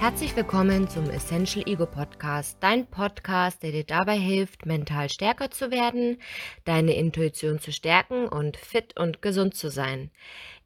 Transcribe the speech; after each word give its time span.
Herzlich 0.00 0.36
willkommen 0.36 0.88
zum 0.88 1.10
Essential 1.10 1.64
Ego 1.66 1.84
Podcast, 1.84 2.56
dein 2.60 2.86
Podcast, 2.86 3.64
der 3.64 3.72
dir 3.72 3.82
dabei 3.82 4.16
hilft, 4.16 4.64
mental 4.64 5.10
stärker 5.10 5.50
zu 5.50 5.72
werden, 5.72 6.18
deine 6.64 6.94
Intuition 6.94 7.58
zu 7.58 7.72
stärken 7.72 8.28
und 8.28 8.56
fit 8.56 8.96
und 8.96 9.22
gesund 9.22 9.56
zu 9.56 9.70
sein. 9.70 10.12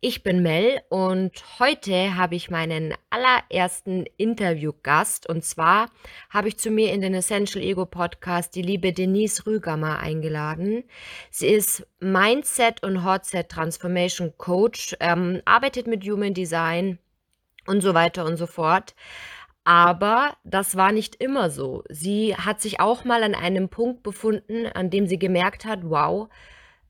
Ich 0.03 0.23
bin 0.23 0.43
Mel 0.43 0.83
und 0.91 1.33
heute 1.59 2.15
habe 2.15 2.35
ich 2.35 2.51
meinen 2.51 2.93
allerersten 3.09 4.05
Interviewgast 4.19 5.27
und 5.27 5.43
zwar 5.43 5.89
habe 6.29 6.49
ich 6.49 6.59
zu 6.59 6.71
mir 6.71 6.93
in 6.93 7.01
den 7.01 7.15
Essential 7.15 7.65
Ego 7.65 7.87
Podcast 7.87 8.55
die 8.55 8.63
liebe 8.63 8.93
Denise 8.93 9.47
Rügammer 9.47 9.99
eingeladen. 10.01 10.85
Sie 11.31 11.49
ist 11.49 11.87
Mindset 12.01 12.83
und 12.83 13.03
Hotset 13.03 13.49
Transformation 13.49 14.35
Coach, 14.37 14.95
ähm, 15.01 15.41
arbeitet 15.47 15.87
mit 15.87 16.05
Human 16.05 16.35
Design 16.35 16.99
und 17.67 17.81
so 17.81 17.95
weiter 17.95 18.25
und 18.25 18.37
so 18.37 18.47
fort. 18.47 18.95
Aber 19.65 20.37
das 20.45 20.77
war 20.77 20.93
nicht 20.93 21.17
immer 21.17 21.51
so. 21.51 21.85
Sie 21.89 22.35
hat 22.37 22.61
sich 22.61 22.81
auch 22.81 23.05
mal 23.05 23.23
an 23.23 23.35
einem 23.35 23.69
Punkt 23.69 24.03
befunden, 24.03 24.67
an 24.67 24.91
dem 24.91 25.07
sie 25.07 25.19
gemerkt 25.19 25.65
hat, 25.65 25.81
wow, 25.85 26.29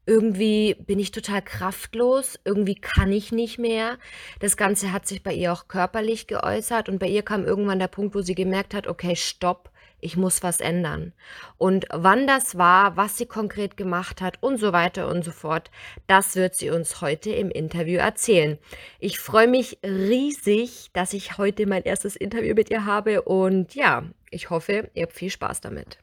irgendwie 0.07 0.75
bin 0.75 0.99
ich 0.99 1.13
total 1.13 1.43
kraftlos, 1.43 2.41
irgendwie 2.45 2.75
kann 2.75 3.13
ich 3.13 3.31
nicht 3.31 3.59
mehr. 3.59 3.99
Das 4.41 4.57
Ganze 4.57 4.93
hat 4.93 5.07
sich 5.07 5.23
bei 5.23 5.33
ihr 5.33 5.53
auch 5.53 5.69
körperlich 5.69 6.27
geäußert 6.27 6.89
und 6.89 6.99
bei 6.99 7.07
ihr 7.07 7.23
kam 7.23 7.45
irgendwann 7.45 7.79
der 7.79 7.89
Punkt, 7.89 8.15
wo 8.15 8.23
sie 8.23 8.35
gemerkt 8.35 8.75
hat, 8.75 8.87
okay, 8.87 9.17
stopp, 9.17 9.71
ich 10.03 10.17
muss 10.17 10.43
was 10.43 10.61
ändern. 10.61 11.15
Und 11.57 11.87
wann 11.91 12.27
das 12.27 12.59
war, 12.59 12.97
was 12.97 13.17
sie 13.17 13.27
konkret 13.27 13.77
gemacht 13.77 14.21
hat 14.21 14.43
und 14.43 14.59
so 14.59 14.73
weiter 14.73 15.09
und 15.09 15.25
so 15.25 15.31
fort, 15.31 15.71
das 16.07 16.37
wird 16.37 16.55
sie 16.55 16.71
uns 16.71 17.01
heute 17.01 17.31
im 17.31 17.51
Interview 17.51 17.99
erzählen. 17.99 18.59
Ich 18.99 19.19
freue 19.19 19.49
mich 19.49 19.79
riesig, 19.83 20.91
dass 20.93 21.15
ich 21.15 21.39
heute 21.39 21.67
mein 21.67 21.85
erstes 21.85 22.17
Interview 22.17 22.55
mit 22.55 22.71
ihr 22.71 22.85
habe 22.85 23.23
und 23.23 23.75
ja, 23.75 24.05
ich 24.31 24.51
hoffe, 24.51 24.91
ihr 24.95 25.05
habt 25.05 25.15
viel 25.15 25.31
Spaß 25.31 25.61
damit. 25.61 25.99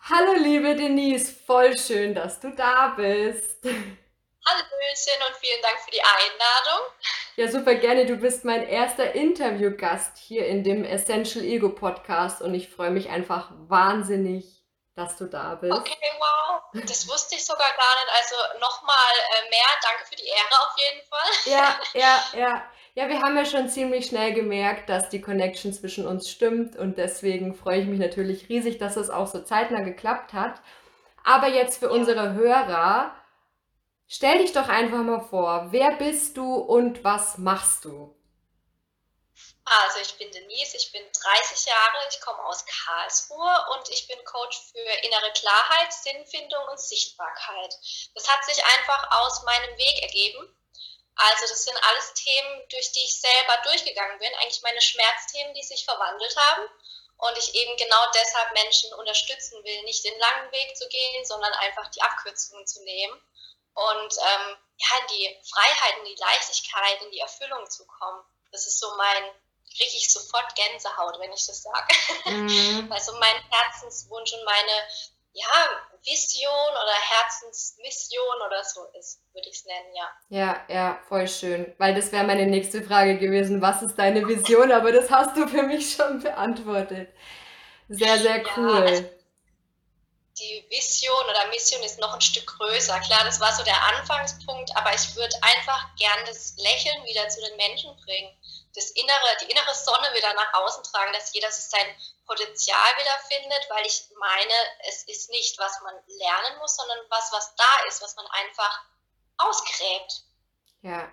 Hallo 0.00 0.32
liebe 0.42 0.74
Denise, 0.74 1.30
voll 1.30 1.78
schön, 1.78 2.14
dass 2.14 2.40
du 2.40 2.50
da 2.56 2.94
bist. 2.96 3.64
Hallöchen 3.64 5.20
und 5.28 5.36
vielen 5.36 5.62
Dank 5.62 5.78
für 5.84 5.92
die 5.92 6.02
Einladung. 6.02 6.88
Ja, 7.36 7.48
super 7.48 7.74
gerne. 7.74 8.04
Du 8.04 8.16
bist 8.16 8.44
mein 8.44 8.66
erster 8.66 9.14
Interviewgast 9.14 10.18
hier 10.18 10.46
in 10.46 10.62
dem 10.64 10.84
Essential 10.84 11.44
Ego 11.44 11.70
Podcast 11.70 12.42
und 12.42 12.54
ich 12.54 12.68
freue 12.68 12.90
mich 12.90 13.08
einfach 13.08 13.50
wahnsinnig, 13.68 14.62
dass 14.94 15.16
du 15.16 15.24
da 15.24 15.54
bist. 15.54 15.72
Okay, 15.72 15.96
wow. 16.18 16.60
Das 16.86 17.08
wusste 17.08 17.36
ich 17.36 17.44
sogar 17.44 17.58
gar 17.58 17.94
nicht. 18.04 18.12
Also 18.14 18.34
nochmal 18.60 19.12
äh, 19.16 19.50
mehr. 19.50 19.66
Danke 19.82 20.04
für 20.08 20.16
die 20.16 20.26
Ehre 20.26 20.60
auf 20.60 20.76
jeden 20.76 21.08
Fall. 21.08 21.52
Ja, 21.52 21.80
ja, 22.34 22.38
ja. 22.38 22.62
Ja, 22.94 23.08
wir 23.08 23.22
haben 23.22 23.38
ja 23.38 23.46
schon 23.46 23.70
ziemlich 23.70 24.04
schnell 24.04 24.34
gemerkt, 24.34 24.90
dass 24.90 25.08
die 25.08 25.22
Connection 25.22 25.72
zwischen 25.72 26.06
uns 26.06 26.28
stimmt 26.28 26.76
und 26.76 26.98
deswegen 26.98 27.54
freue 27.54 27.80
ich 27.80 27.86
mich 27.86 27.98
natürlich 27.98 28.50
riesig, 28.50 28.76
dass 28.76 28.96
es 28.96 29.08
auch 29.08 29.26
so 29.26 29.40
zeitnah 29.40 29.80
geklappt 29.80 30.34
hat. 30.34 30.60
Aber 31.24 31.48
jetzt 31.48 31.78
für 31.78 31.86
ja. 31.86 31.92
unsere 31.92 32.34
Hörer, 32.34 33.14
Stell 34.14 34.40
dich 34.40 34.52
doch 34.52 34.68
einfach 34.68 34.98
mal 34.98 35.24
vor, 35.24 35.68
wer 35.70 35.92
bist 35.92 36.36
du 36.36 36.56
und 36.56 37.02
was 37.02 37.38
machst 37.38 37.86
du? 37.86 38.14
Also 39.64 40.00
ich 40.00 40.18
bin 40.18 40.30
Denise, 40.30 40.76
ich 40.76 40.92
bin 40.92 41.00
30 41.00 41.64
Jahre, 41.64 42.08
ich 42.10 42.20
komme 42.20 42.44
aus 42.44 42.62
Karlsruhe 42.66 43.66
und 43.72 43.88
ich 43.88 44.06
bin 44.08 44.22
Coach 44.26 44.58
für 44.70 45.06
innere 45.06 45.32
Klarheit, 45.32 45.90
Sinnfindung 45.94 46.62
und 46.68 46.78
Sichtbarkeit. 46.78 47.74
Das 48.14 48.28
hat 48.28 48.44
sich 48.44 48.62
einfach 48.62 49.22
aus 49.22 49.44
meinem 49.44 49.78
Weg 49.78 50.02
ergeben. 50.02 50.56
Also 51.16 51.46
das 51.48 51.64
sind 51.64 51.78
alles 51.82 52.12
Themen, 52.12 52.68
durch 52.68 52.92
die 52.92 53.04
ich 53.04 53.18
selber 53.18 53.62
durchgegangen 53.64 54.18
bin, 54.18 54.34
eigentlich 54.34 54.62
meine 54.62 54.82
Schmerzthemen, 54.82 55.54
die 55.54 55.62
sich 55.62 55.86
verwandelt 55.86 56.36
haben 56.36 56.68
und 57.16 57.38
ich 57.38 57.54
eben 57.54 57.78
genau 57.78 58.10
deshalb 58.14 58.52
Menschen 58.52 58.92
unterstützen 58.92 59.64
will, 59.64 59.82
nicht 59.84 60.04
den 60.04 60.18
langen 60.18 60.52
Weg 60.52 60.76
zu 60.76 60.86
gehen, 60.90 61.24
sondern 61.24 61.52
einfach 61.54 61.90
die 61.92 62.02
Abkürzungen 62.02 62.66
zu 62.66 62.82
nehmen 62.82 63.18
und 63.74 64.12
ähm, 64.18 64.56
ja, 64.76 65.00
in 65.00 65.06
die 65.08 65.36
Freiheit, 65.50 65.98
in 65.98 66.04
die 66.04 66.20
Leichtigkeit, 66.20 67.02
in 67.02 67.10
die 67.10 67.20
Erfüllung 67.20 67.68
zu 67.70 67.86
kommen. 67.86 68.22
Das 68.50 68.66
ist 68.66 68.78
so 68.78 68.88
mein, 68.96 69.30
kriege 69.76 69.96
ich 69.96 70.12
sofort 70.12 70.54
Gänsehaut, 70.54 71.18
wenn 71.20 71.32
ich 71.32 71.46
das 71.46 71.62
sage. 71.62 71.94
Mhm. 72.26 72.88
Also 72.92 73.12
mein 73.18 73.42
Herzenswunsch 73.50 74.32
und 74.32 74.44
meine 74.44 74.86
ja, 75.34 75.46
Vision 76.04 76.70
oder 76.72 76.92
Herzensmission 76.92 78.36
oder 78.46 78.62
so 78.64 78.80
ist, 78.98 79.22
würde 79.32 79.48
ich 79.48 79.56
es 79.56 79.64
nennen, 79.64 79.94
ja. 79.94 80.10
Ja, 80.28 80.64
ja, 80.68 80.98
voll 81.08 81.26
schön. 81.26 81.74
Weil 81.78 81.94
das 81.94 82.12
wäre 82.12 82.24
meine 82.24 82.46
nächste 82.46 82.82
Frage 82.82 83.18
gewesen. 83.18 83.62
Was 83.62 83.82
ist 83.82 83.96
deine 83.96 84.26
Vision? 84.26 84.72
Aber 84.72 84.92
das 84.92 85.10
hast 85.10 85.36
du 85.36 85.46
für 85.46 85.62
mich 85.62 85.94
schon 85.94 86.20
beantwortet. 86.20 87.08
Sehr, 87.88 88.18
sehr 88.18 88.42
cool. 88.56 88.78
Ja, 88.78 88.84
also 88.84 89.04
die 90.38 90.66
Vision 90.70 91.24
oder 91.24 91.46
Mission 91.48 91.82
ist 91.82 91.98
noch 91.98 92.14
ein 92.14 92.20
Stück 92.20 92.46
größer. 92.46 92.98
Klar, 93.00 93.24
das 93.24 93.40
war 93.40 93.52
so 93.54 93.62
der 93.64 93.80
Anfangspunkt, 93.82 94.74
aber 94.76 94.94
ich 94.94 95.14
würde 95.14 95.34
einfach 95.42 95.94
gern 95.96 96.26
das 96.26 96.56
Lächeln 96.56 97.04
wieder 97.04 97.28
zu 97.28 97.40
den 97.40 97.56
Menschen 97.56 97.94
bringen, 97.96 98.34
das 98.74 98.90
innere, 98.92 99.36
die 99.42 99.50
innere 99.50 99.74
Sonne 99.74 100.08
wieder 100.14 100.32
nach 100.34 100.54
außen 100.54 100.84
tragen, 100.84 101.12
dass 101.12 101.34
jeder 101.34 101.50
sein 101.50 101.96
Potenzial 102.26 102.90
wiederfindet, 102.98 103.66
weil 103.68 103.84
ich 103.86 104.04
meine, 104.18 104.54
es 104.88 105.02
ist 105.04 105.30
nicht, 105.30 105.58
was 105.58 105.80
man 105.82 105.94
lernen 106.06 106.58
muss, 106.58 106.76
sondern 106.76 106.98
was, 107.10 107.30
was 107.32 107.54
da 107.56 107.88
ist, 107.88 108.00
was 108.00 108.16
man 108.16 108.26
einfach 108.26 108.82
ausgräbt. 109.36 110.24
Ja. 110.80 111.12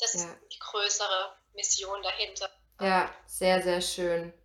Das 0.00 0.14
ja. 0.14 0.20
ist 0.20 0.28
die 0.52 0.58
größere 0.58 1.36
Mission 1.54 2.02
dahinter. 2.02 2.50
Ja, 2.80 3.14
sehr, 3.26 3.62
sehr 3.62 3.80
schön 3.80 4.39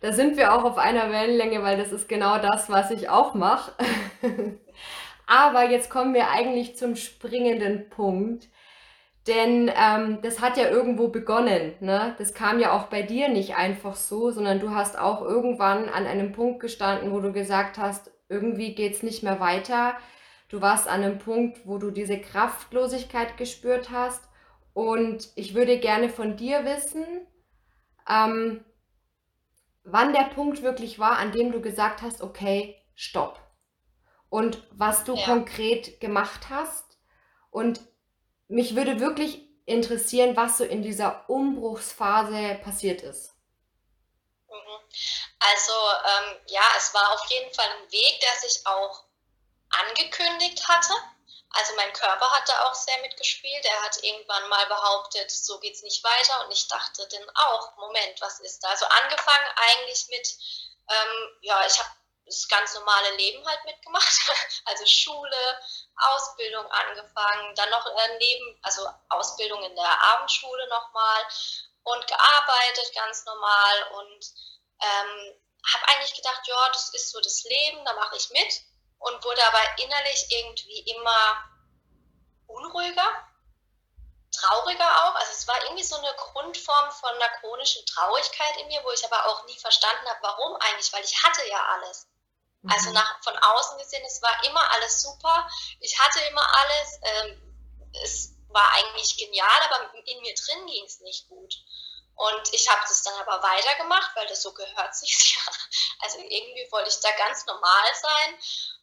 da 0.00 0.12
sind 0.12 0.36
wir 0.36 0.54
auch 0.54 0.64
auf 0.64 0.78
einer 0.78 1.10
Wellenlänge, 1.10 1.62
weil 1.62 1.76
das 1.76 1.92
ist 1.92 2.08
genau 2.08 2.38
das, 2.38 2.70
was 2.70 2.90
ich 2.90 3.08
auch 3.08 3.34
mache. 3.34 3.72
Aber 5.26 5.70
jetzt 5.70 5.90
kommen 5.90 6.14
wir 6.14 6.30
eigentlich 6.30 6.76
zum 6.76 6.96
springenden 6.96 7.88
Punkt. 7.90 8.48
Denn 9.26 9.70
ähm, 9.76 10.18
das 10.22 10.40
hat 10.40 10.56
ja 10.56 10.70
irgendwo 10.70 11.08
begonnen. 11.08 11.74
Ne? 11.80 12.14
Das 12.18 12.32
kam 12.32 12.58
ja 12.58 12.72
auch 12.72 12.84
bei 12.84 13.02
dir 13.02 13.28
nicht 13.28 13.54
einfach 13.56 13.94
so, 13.94 14.30
sondern 14.30 14.60
du 14.60 14.70
hast 14.70 14.98
auch 14.98 15.20
irgendwann 15.20 15.88
an 15.90 16.06
einem 16.06 16.32
Punkt 16.32 16.60
gestanden, 16.60 17.12
wo 17.12 17.20
du 17.20 17.32
gesagt 17.32 17.76
hast, 17.76 18.10
irgendwie 18.28 18.74
geht 18.74 18.94
es 18.94 19.02
nicht 19.02 19.22
mehr 19.22 19.38
weiter. 19.38 19.94
Du 20.48 20.60
warst 20.62 20.88
an 20.88 21.02
einem 21.02 21.18
Punkt, 21.18 21.60
wo 21.66 21.78
du 21.78 21.90
diese 21.90 22.18
Kraftlosigkeit 22.18 23.36
gespürt 23.36 23.90
hast. 23.90 24.24
Und 24.72 25.28
ich 25.36 25.54
würde 25.54 25.78
gerne 25.78 26.08
von 26.08 26.36
dir 26.36 26.64
wissen, 26.64 27.04
ähm, 28.08 28.64
wann 29.84 30.12
der 30.12 30.24
Punkt 30.24 30.62
wirklich 30.62 30.98
war, 30.98 31.18
an 31.18 31.32
dem 31.32 31.52
du 31.52 31.60
gesagt 31.60 32.02
hast, 32.02 32.22
okay, 32.22 32.80
stopp. 32.94 33.40
Und 34.28 34.62
was 34.70 35.04
du 35.04 35.16
ja. 35.16 35.24
konkret 35.24 36.00
gemacht 36.00 36.50
hast. 36.50 36.98
Und 37.50 37.80
mich 38.48 38.76
würde 38.76 39.00
wirklich 39.00 39.48
interessieren, 39.66 40.36
was 40.36 40.58
so 40.58 40.64
in 40.64 40.82
dieser 40.82 41.28
Umbruchsphase 41.28 42.60
passiert 42.62 43.02
ist. 43.02 43.34
Mhm. 44.48 44.78
Also 45.38 45.72
ähm, 45.72 46.36
ja, 46.48 46.62
es 46.76 46.92
war 46.94 47.12
auf 47.12 47.24
jeden 47.28 47.52
Fall 47.54 47.66
ein 47.66 47.92
Weg, 47.92 48.20
der 48.20 48.48
sich 48.48 48.66
auch 48.66 49.04
angekündigt 49.70 50.68
hatte. 50.68 50.92
Also 51.52 51.74
mein 51.74 51.92
Körper 51.92 52.30
hat 52.30 52.48
da 52.48 52.66
auch 52.66 52.74
sehr 52.74 52.98
mitgespielt. 52.98 53.64
Er 53.64 53.82
hat 53.82 54.02
irgendwann 54.02 54.48
mal 54.48 54.66
behauptet, 54.66 55.30
so 55.30 55.58
geht 55.58 55.74
es 55.74 55.82
nicht 55.82 56.02
weiter. 56.04 56.44
Und 56.44 56.52
ich 56.52 56.68
dachte 56.68 57.06
dann 57.08 57.30
auch, 57.34 57.76
Moment, 57.76 58.20
was 58.20 58.38
ist 58.40 58.62
da? 58.62 58.68
Also 58.68 58.86
angefangen 58.86 59.52
eigentlich 59.56 60.06
mit, 60.08 60.36
ähm, 60.88 61.38
ja, 61.40 61.66
ich 61.66 61.78
habe 61.78 61.90
das 62.26 62.46
ganz 62.46 62.74
normale 62.74 63.16
Leben 63.16 63.46
halt 63.46 63.64
mitgemacht. 63.64 64.20
Also 64.66 64.86
Schule, 64.86 65.60
Ausbildung 65.96 66.64
angefangen, 66.70 67.54
dann 67.56 67.70
noch 67.70 67.84
äh, 67.86 68.18
neben, 68.18 68.60
also 68.62 68.88
Ausbildung 69.08 69.60
in 69.64 69.74
der 69.74 70.02
Abendschule 70.14 70.68
nochmal 70.68 71.26
und 71.82 72.06
gearbeitet 72.06 72.94
ganz 72.94 73.24
normal 73.24 73.88
und 73.94 74.26
ähm, 74.80 75.40
habe 75.72 75.88
eigentlich 75.88 76.14
gedacht, 76.14 76.46
ja, 76.46 76.68
das 76.68 76.94
ist 76.94 77.10
so 77.10 77.20
das 77.20 77.42
Leben, 77.42 77.84
da 77.84 77.94
mache 77.94 78.16
ich 78.16 78.30
mit 78.30 78.62
und 79.00 79.24
wurde 79.24 79.46
aber 79.46 79.78
innerlich 79.78 80.26
irgendwie 80.30 80.80
immer 80.92 81.44
unruhiger, 82.46 83.28
trauriger 84.32 85.04
auch. 85.04 85.14
Also 85.14 85.32
es 85.32 85.48
war 85.48 85.62
irgendwie 85.64 85.84
so 85.84 85.96
eine 85.96 86.12
Grundform 86.14 86.92
von 86.92 87.10
einer 87.10 87.28
chronischen 87.40 87.84
Traurigkeit 87.86 88.56
in 88.58 88.68
mir, 88.68 88.82
wo 88.84 88.90
ich 88.92 89.04
aber 89.04 89.26
auch 89.26 89.44
nie 89.46 89.58
verstanden 89.58 90.08
habe, 90.08 90.18
warum 90.22 90.56
eigentlich, 90.56 90.92
weil 90.92 91.04
ich 91.04 91.22
hatte 91.22 91.46
ja 91.48 91.64
alles. 91.74 92.06
Mhm. 92.62 92.70
Also 92.72 92.90
nach, 92.92 93.22
von 93.22 93.36
außen 93.36 93.78
gesehen, 93.78 94.04
es 94.06 94.20
war 94.22 94.44
immer 94.44 94.70
alles 94.72 95.02
super. 95.02 95.48
Ich 95.80 95.98
hatte 95.98 96.20
immer 96.20 96.46
alles. 96.58 97.00
Ähm, 97.02 97.46
es 98.04 98.34
war 98.48 98.70
eigentlich 98.72 99.16
genial, 99.16 99.60
aber 99.70 99.94
in 99.94 100.20
mir 100.20 100.34
drin 100.34 100.66
ging 100.66 100.84
es 100.84 101.00
nicht 101.00 101.28
gut. 101.28 101.54
Und 102.20 102.52
ich 102.52 102.68
habe 102.68 102.82
das 102.82 103.02
dann 103.02 103.14
aber 103.14 103.42
weitergemacht, 103.42 104.14
weil 104.14 104.26
das 104.26 104.42
so 104.42 104.52
gehört 104.52 104.94
sich 104.94 105.36
ja. 105.36 105.52
Also 106.00 106.18
irgendwie 106.18 106.70
wollte 106.70 106.90
ich 106.90 107.00
da 107.00 107.10
ganz 107.12 107.46
normal 107.46 107.94
sein. 107.94 108.38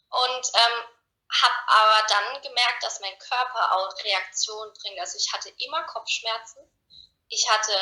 Und 0.09 0.51
ähm, 0.53 0.83
habe 1.29 1.55
aber 1.67 2.07
dann 2.07 2.41
gemerkt, 2.41 2.83
dass 2.83 2.99
mein 3.01 3.17
Körper 3.19 3.75
auch 3.75 4.03
Reaktionen 4.03 4.73
bringt. 4.81 4.99
Also 4.99 5.17
ich 5.17 5.31
hatte 5.33 5.49
immer 5.59 5.83
Kopfschmerzen. 5.83 6.61
Ich 7.29 7.49
hatte 7.49 7.73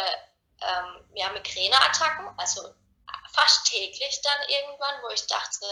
ähm, 0.61 1.09
ja, 1.13 1.29
Migräneattacken, 1.29 2.27
also 2.37 2.73
fast 3.33 3.67
täglich 3.67 4.21
dann 4.21 4.49
irgendwann, 4.49 5.03
wo 5.03 5.09
ich 5.09 5.27
dachte, 5.27 5.65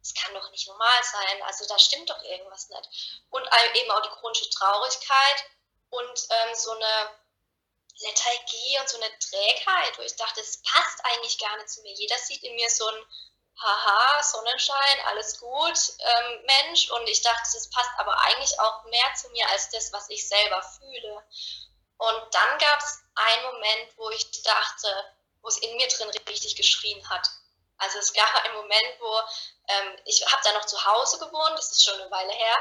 das 0.00 0.14
kann 0.14 0.34
doch 0.34 0.50
nicht 0.50 0.68
normal 0.68 1.04
sein, 1.04 1.42
also 1.42 1.66
da 1.66 1.78
stimmt 1.78 2.08
doch 2.08 2.22
irgendwas 2.22 2.68
nicht. 2.68 3.22
Und 3.30 3.48
eben 3.74 3.90
auch 3.90 4.02
die 4.02 4.08
chronische 4.08 4.48
Traurigkeit 4.50 5.44
und 5.90 6.26
ähm, 6.30 6.54
so 6.54 6.70
eine 6.72 7.10
Lethargie 8.00 8.78
und 8.80 8.88
so 8.88 8.96
eine 9.00 9.18
Trägheit, 9.18 9.98
wo 9.98 10.02
ich 10.02 10.16
dachte, 10.16 10.40
es 10.40 10.62
passt 10.62 11.04
eigentlich 11.04 11.38
gar 11.38 11.56
nicht 11.56 11.70
zu 11.70 11.82
mir. 11.82 11.92
Jeder 11.92 12.18
sieht 12.18 12.42
in 12.42 12.54
mir 12.54 12.70
so 12.70 12.86
ein 12.86 13.04
Haha, 13.60 14.22
Sonnenschein, 14.22 15.00
alles 15.06 15.38
gut, 15.38 15.78
ähm, 15.98 16.44
Mensch. 16.46 16.90
Und 16.90 17.06
ich 17.08 17.20
dachte, 17.22 17.50
das 17.52 17.68
passt 17.70 17.90
aber 17.98 18.18
eigentlich 18.20 18.58
auch 18.58 18.84
mehr 18.84 19.14
zu 19.14 19.28
mir 19.30 19.46
als 19.50 19.68
das, 19.70 19.92
was 19.92 20.08
ich 20.08 20.26
selber 20.26 20.62
fühle. 20.62 21.24
Und 21.98 22.34
dann 22.34 22.58
gab 22.58 22.78
es 22.80 23.02
einen 23.14 23.44
Moment, 23.44 23.96
wo 23.96 24.08
ich 24.10 24.42
dachte, 24.42 25.14
wo 25.42 25.48
es 25.48 25.58
in 25.58 25.76
mir 25.76 25.88
drin 25.88 26.08
richtig 26.28 26.56
geschrien 26.56 27.06
hat. 27.10 27.28
Also 27.76 27.98
es 27.98 28.12
gab 28.12 28.34
einen 28.44 28.56
Moment, 28.56 29.00
wo 29.00 29.20
ähm, 29.68 29.98
ich 30.04 30.24
habe 30.26 30.42
da 30.44 30.52
noch 30.52 30.66
zu 30.66 30.82
Hause 30.84 31.18
gewohnt, 31.18 31.58
das 31.58 31.70
ist 31.70 31.84
schon 31.84 32.00
eine 32.00 32.10
Weile 32.10 32.32
her, 32.32 32.56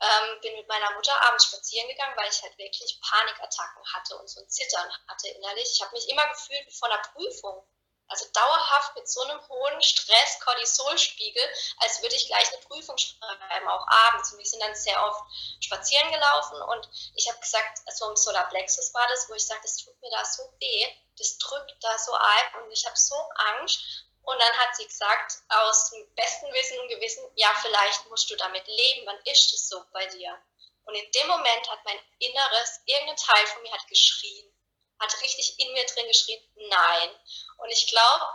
ähm, 0.00 0.40
bin 0.40 0.54
mit 0.54 0.68
meiner 0.68 0.92
Mutter 0.92 1.14
abends 1.22 1.44
spazieren 1.46 1.88
gegangen, 1.88 2.16
weil 2.16 2.28
ich 2.28 2.42
halt 2.42 2.56
wirklich 2.58 3.00
Panikattacken 3.00 3.82
hatte 3.92 4.16
und 4.16 4.28
so 4.28 4.40
ein 4.40 4.48
Zittern 4.48 4.88
hatte 5.08 5.28
innerlich. 5.28 5.68
Ich 5.72 5.82
habe 5.82 5.92
mich 5.92 6.08
immer 6.08 6.26
gefühlt 6.28 6.66
wie 6.66 6.74
vor 6.74 6.88
einer 6.88 7.02
Prüfung. 7.02 7.66
Also 8.08 8.26
dauerhaft 8.32 8.94
mit 8.96 9.08
so 9.08 9.22
einem 9.22 9.40
hohen 9.48 9.82
Stress, 9.82 10.38
Cortisolspiegel, 10.40 11.42
als 11.78 12.02
würde 12.02 12.14
ich 12.14 12.26
gleich 12.26 12.48
eine 12.52 12.62
Prüfung 12.62 12.96
schreiben, 12.98 13.68
auch 13.68 13.86
abends. 13.88 14.32
Und 14.32 14.38
wir 14.38 14.46
sind 14.46 14.62
dann 14.62 14.74
sehr 14.74 15.02
oft 15.06 15.22
spazieren 15.60 16.12
gelaufen 16.12 16.60
und 16.62 16.88
ich 17.14 17.28
habe 17.28 17.40
gesagt, 17.40 17.80
so 17.96 18.08
im 18.08 18.16
Solarplexus 18.16 18.92
war 18.92 19.06
das, 19.08 19.28
wo 19.28 19.34
ich 19.34 19.46
sage, 19.46 19.60
das 19.62 19.78
tut 19.78 20.00
mir 20.02 20.10
da 20.10 20.24
so 20.24 20.42
weh, 20.60 20.86
das 21.18 21.38
drückt 21.38 21.74
da 21.82 21.98
so 21.98 22.14
arg 22.14 22.54
und 22.62 22.70
ich 22.70 22.84
habe 22.84 22.96
so 22.96 23.16
Angst. 23.56 23.80
Und 24.22 24.40
dann 24.40 24.58
hat 24.58 24.74
sie 24.74 24.86
gesagt, 24.86 25.34
aus 25.48 25.90
dem 25.90 26.14
besten 26.14 26.50
Wissen 26.52 26.80
und 26.80 26.88
Gewissen, 26.88 27.28
ja, 27.34 27.54
vielleicht 27.60 28.06
musst 28.08 28.30
du 28.30 28.36
damit 28.36 28.66
leben, 28.66 29.06
wann 29.06 29.20
ist 29.24 29.52
es 29.52 29.68
so 29.68 29.84
bei 29.92 30.06
dir? 30.06 30.38
Und 30.84 30.94
in 30.94 31.10
dem 31.12 31.26
Moment 31.28 31.70
hat 31.70 31.84
mein 31.84 31.98
Inneres, 32.18 32.80
irgendein 32.86 33.16
Teil 33.16 33.46
von 33.48 33.62
mir 33.62 33.72
hat 33.72 33.86
geschrien 33.88 34.53
hat 34.98 35.20
richtig 35.22 35.58
in 35.58 35.72
mir 35.72 35.84
drin 35.86 36.06
geschrien, 36.06 36.40
nein. 36.54 37.10
Und 37.58 37.70
ich 37.70 37.86
glaube, 37.88 38.26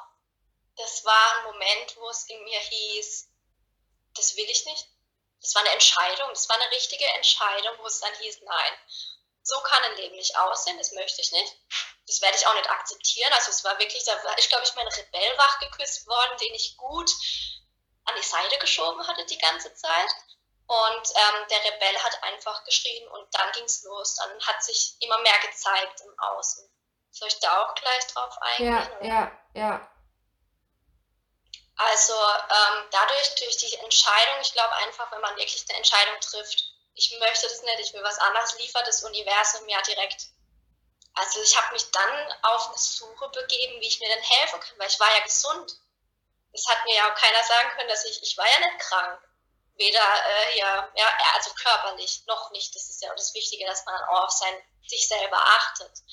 das 0.76 1.04
war 1.06 1.38
ein 1.38 1.46
Moment, 1.46 1.98
wo 1.98 2.10
es 2.10 2.24
in 2.30 2.44
mir 2.44 2.60
hieß, 2.60 3.30
das 4.16 4.36
will 4.36 4.50
ich 4.50 4.66
nicht. 4.66 4.88
Das 5.42 5.56
war 5.56 5.62
eine 5.62 5.72
Entscheidung, 5.72 6.30
das 6.30 6.50
war 6.50 6.56
eine 6.58 6.72
richtige 6.72 7.06
Entscheidung, 7.06 7.78
wo 7.80 7.88
es 7.88 8.00
dann 8.00 8.14
hieß, 8.16 8.42
nein. 8.42 8.74
So 9.42 9.60
kann 9.62 9.84
ein 9.84 9.96
Leben 9.96 10.16
nicht 10.16 10.38
aussehen, 10.38 10.78
das 10.78 10.92
möchte 10.92 11.22
ich 11.22 11.32
nicht. 11.32 11.56
Das 12.08 12.22
werde 12.22 12.38
ich 12.38 12.46
auch 12.46 12.54
nicht 12.56 12.70
akzeptieren. 12.70 13.32
Also 13.34 13.52
es 13.52 13.64
war 13.64 13.80
wirklich, 13.80 14.04
da 14.04 14.24
war 14.24 14.38
ich 14.38 14.50
glaube 14.50 14.64
ich 14.64 14.74
mein 14.76 14.88
Rebell 14.88 15.38
wach 15.38 15.60
geküsst 15.60 16.08
worden, 16.08 16.38
den 16.40 16.54
ich 16.56 16.76
gut 16.78 17.10
an 18.06 18.16
die 18.16 18.28
Seite 18.28 18.58
geschoben 18.58 19.06
hatte 19.08 19.26
die 19.26 19.38
ganze 19.38 19.74
Zeit. 19.74 20.10
Und 20.70 21.10
ähm, 21.16 21.48
der 21.50 21.64
Rebell 21.64 21.98
hat 21.98 22.22
einfach 22.22 22.64
geschrien 22.64 23.08
und 23.08 23.28
dann 23.34 23.52
ging 23.54 23.64
es 23.64 23.82
los. 23.86 24.14
Dann 24.18 24.40
hat 24.46 24.64
sich 24.64 24.96
immer 25.00 25.18
mehr 25.18 25.40
gezeigt 25.40 26.02
im 26.02 26.20
Außen. 26.20 26.64
Soll 27.10 27.28
ich 27.28 27.40
da 27.40 27.64
auch 27.64 27.74
gleich 27.74 28.06
drauf 28.06 28.38
eingehen? 28.40 28.90
Ja, 29.02 29.08
ja, 29.08 29.32
ja. 29.56 29.92
Also 31.76 32.14
ähm, 32.14 32.86
dadurch, 32.92 33.34
durch 33.36 33.58
die 33.58 33.74
Entscheidung, 33.78 34.42
ich 34.42 34.54
glaube 34.54 34.76
einfach, 34.76 35.12
wenn 35.12 35.22
man 35.22 35.36
wirklich 35.38 35.66
eine 35.70 35.78
Entscheidung 35.80 36.20
trifft, 36.20 36.64
ich 36.94 37.18
möchte 37.20 37.48
das 37.48 37.64
nicht, 37.64 37.80
ich 37.80 37.94
will 37.94 38.04
was 38.04 38.20
anderes, 38.20 38.60
liefert 38.60 38.86
das 38.86 39.04
Universum 39.04 39.68
ja 39.68 39.82
direkt. 39.82 40.28
Also 41.16 41.42
ich 41.42 41.58
habe 41.60 41.74
mich 41.74 41.90
dann 41.90 42.34
auf 42.44 42.68
eine 42.68 42.78
Suche 42.78 43.28
begeben, 43.30 43.82
wie 43.82 43.88
ich 43.88 44.00
mir 44.00 44.10
denn 44.10 44.24
helfen 44.24 44.60
kann, 44.60 44.78
weil 44.78 44.88
ich 44.88 45.00
war 45.00 45.12
ja 45.18 45.24
gesund. 45.24 45.80
Es 46.54 46.68
hat 46.68 46.86
mir 46.86 46.96
ja 46.96 47.12
auch 47.12 47.16
keiner 47.16 47.44
sagen 47.44 47.70
können, 47.76 47.90
dass 47.90 48.06
ich, 48.06 48.22
ich 48.22 48.38
war 48.38 48.46
ja 48.46 48.60
nicht 48.60 48.80
krank 48.80 49.29
weder 49.80 50.00
äh, 50.00 50.58
ja, 50.58 50.90
ja, 50.96 51.08
also 51.34 51.52
körperlich 51.54 52.24
noch 52.28 52.52
nicht. 52.52 52.76
Das 52.76 52.90
ist 52.90 53.02
ja 53.02 53.10
auch 53.10 53.16
das 53.16 53.34
Wichtige, 53.34 53.66
dass 53.66 53.86
man 53.86 53.96
auch 54.04 54.26
auf 54.26 54.32
sein, 54.32 54.54
sich 54.88 55.08
selber 55.08 55.38
achtet. 55.38 56.04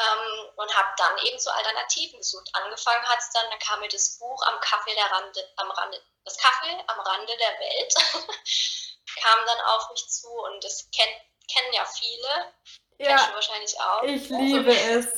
Ähm, 0.00 0.50
und 0.56 0.74
habe 0.74 0.88
dann 0.96 1.18
eben 1.26 1.38
so 1.38 1.50
Alternativen 1.50 2.18
gesucht. 2.18 2.48
Angefangen 2.54 3.06
hat 3.06 3.18
es 3.18 3.30
dann, 3.30 3.50
dann 3.50 3.58
kam 3.58 3.80
mir 3.80 3.88
das 3.88 4.18
Buch 4.18 4.42
am 4.46 4.58
Kaffee 4.60 4.94
der 4.94 5.04
Rande, 5.04 5.52
am 5.56 5.70
Rande, 5.70 6.02
das 6.24 6.38
Kaffee 6.38 6.82
am 6.86 7.00
Rande 7.00 7.36
der 7.36 7.58
Welt, 7.58 7.94
kam 9.22 9.46
dann 9.46 9.60
auf 9.60 9.90
mich 9.90 10.08
zu 10.08 10.30
und 10.30 10.64
das 10.64 10.88
kennt, 10.92 11.14
kennen 11.52 11.74
ja 11.74 11.84
viele. 11.84 12.54
Ja, 12.96 13.08
Kennst 13.08 13.28
du 13.28 13.34
wahrscheinlich 13.34 13.80
auch. 13.80 14.02
Ich 14.04 14.30
liebe 14.30 14.74
es. 14.74 15.08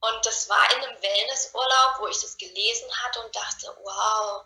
Und 0.00 0.24
das 0.26 0.48
war 0.48 0.72
in 0.72 0.84
einem 0.84 1.02
Wellnessurlaub, 1.02 1.98
wo 1.98 2.06
ich 2.06 2.20
das 2.20 2.38
gelesen 2.38 2.88
hatte 3.02 3.20
und 3.20 3.34
dachte, 3.36 3.76
wow, 3.82 4.44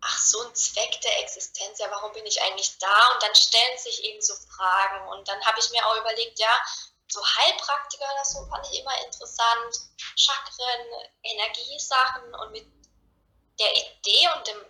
ach, 0.00 0.18
so 0.18 0.42
ein 0.42 0.54
Zweck 0.54 1.00
der 1.00 1.20
Existenz, 1.20 1.78
ja, 1.78 1.90
warum 1.90 2.12
bin 2.12 2.26
ich 2.26 2.40
eigentlich 2.42 2.78
da? 2.78 3.12
Und 3.14 3.22
dann 3.22 3.34
stellen 3.34 3.78
sich 3.78 4.04
eben 4.04 4.20
so 4.20 4.34
Fragen. 4.34 5.08
Und 5.08 5.26
dann 5.28 5.44
habe 5.44 5.58
ich 5.58 5.70
mir 5.70 5.86
auch 5.86 5.96
überlegt, 5.96 6.38
ja, 6.38 6.64
so 7.08 7.24
Heilpraktiker, 7.24 8.06
das 8.18 8.32
so 8.32 8.46
fand 8.46 8.66
ich 8.70 8.80
immer 8.80 9.04
interessant, 9.04 9.80
Chakren, 10.16 10.86
Energiesachen 11.22 12.34
und 12.34 12.52
mit 12.52 12.66
der 13.58 13.72
Idee 13.74 14.28
und 14.34 14.46
dem, 14.46 14.64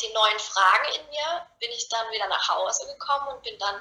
den 0.00 0.12
neuen 0.12 0.38
Fragen 0.38 0.94
in 0.94 1.08
mir 1.08 1.46
bin 1.60 1.70
ich 1.70 1.88
dann 1.88 2.10
wieder 2.12 2.26
nach 2.28 2.48
Hause 2.48 2.86
gekommen 2.86 3.28
und 3.28 3.42
bin 3.42 3.58
dann 3.58 3.76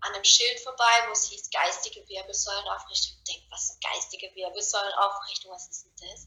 an 0.00 0.12
einem 0.14 0.24
Schild 0.24 0.60
vorbei, 0.60 1.04
wo 1.06 1.12
es 1.12 1.28
hieß 1.28 1.50
geistige 1.50 2.06
Wirbelsäulenaufrichtung. 2.08 3.16
Ich 3.18 3.24
denke, 3.24 3.46
was 3.50 3.70
ist 3.70 3.80
geistige 3.82 4.34
Wirbelsäulenaufrichtung, 4.34 5.52
was 5.52 5.68
ist 5.68 5.84
denn 5.84 6.10
das? 6.10 6.26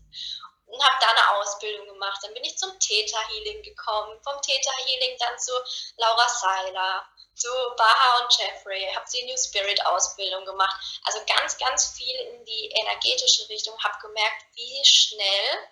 Und 0.68 0.84
habe 0.84 0.98
da 1.00 1.10
eine 1.10 1.40
Ausbildung 1.40 1.88
gemacht. 1.88 2.20
Dann 2.24 2.34
bin 2.34 2.44
ich 2.44 2.58
zum 2.58 2.78
Theta 2.80 3.20
Healing 3.30 3.64
gekommen, 3.64 4.20
vom 4.24 4.42
Theta 4.42 4.72
Healing 4.86 5.18
dann 5.20 5.38
zu 5.40 5.54
Laura 5.98 6.28
Seiler, 6.28 7.08
zu 7.36 7.50
Baha 7.78 8.24
und 8.24 8.38
Jeffrey, 8.38 8.92
habe 8.94 9.06
die 9.14 9.26
New 9.26 9.38
Spirit 9.38 9.86
Ausbildung 9.86 10.44
gemacht. 10.46 11.02
Also 11.04 11.20
ganz, 11.26 11.58
ganz 11.58 11.94
viel 11.96 12.16
in 12.16 12.46
die 12.46 12.72
energetische 12.72 13.48
Richtung, 13.50 13.78
habe 13.84 13.98
gemerkt, 14.02 14.46
wie 14.56 14.86
schnell 14.86 15.70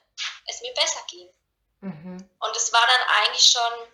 es 0.47 0.61
mir 0.61 0.73
besser 0.73 1.03
ging. 1.09 1.29
Mhm. 1.81 2.29
Und 2.39 2.55
es 2.55 2.71
war 2.71 2.85
dann 2.85 3.09
eigentlich 3.17 3.45
schon, 3.45 3.91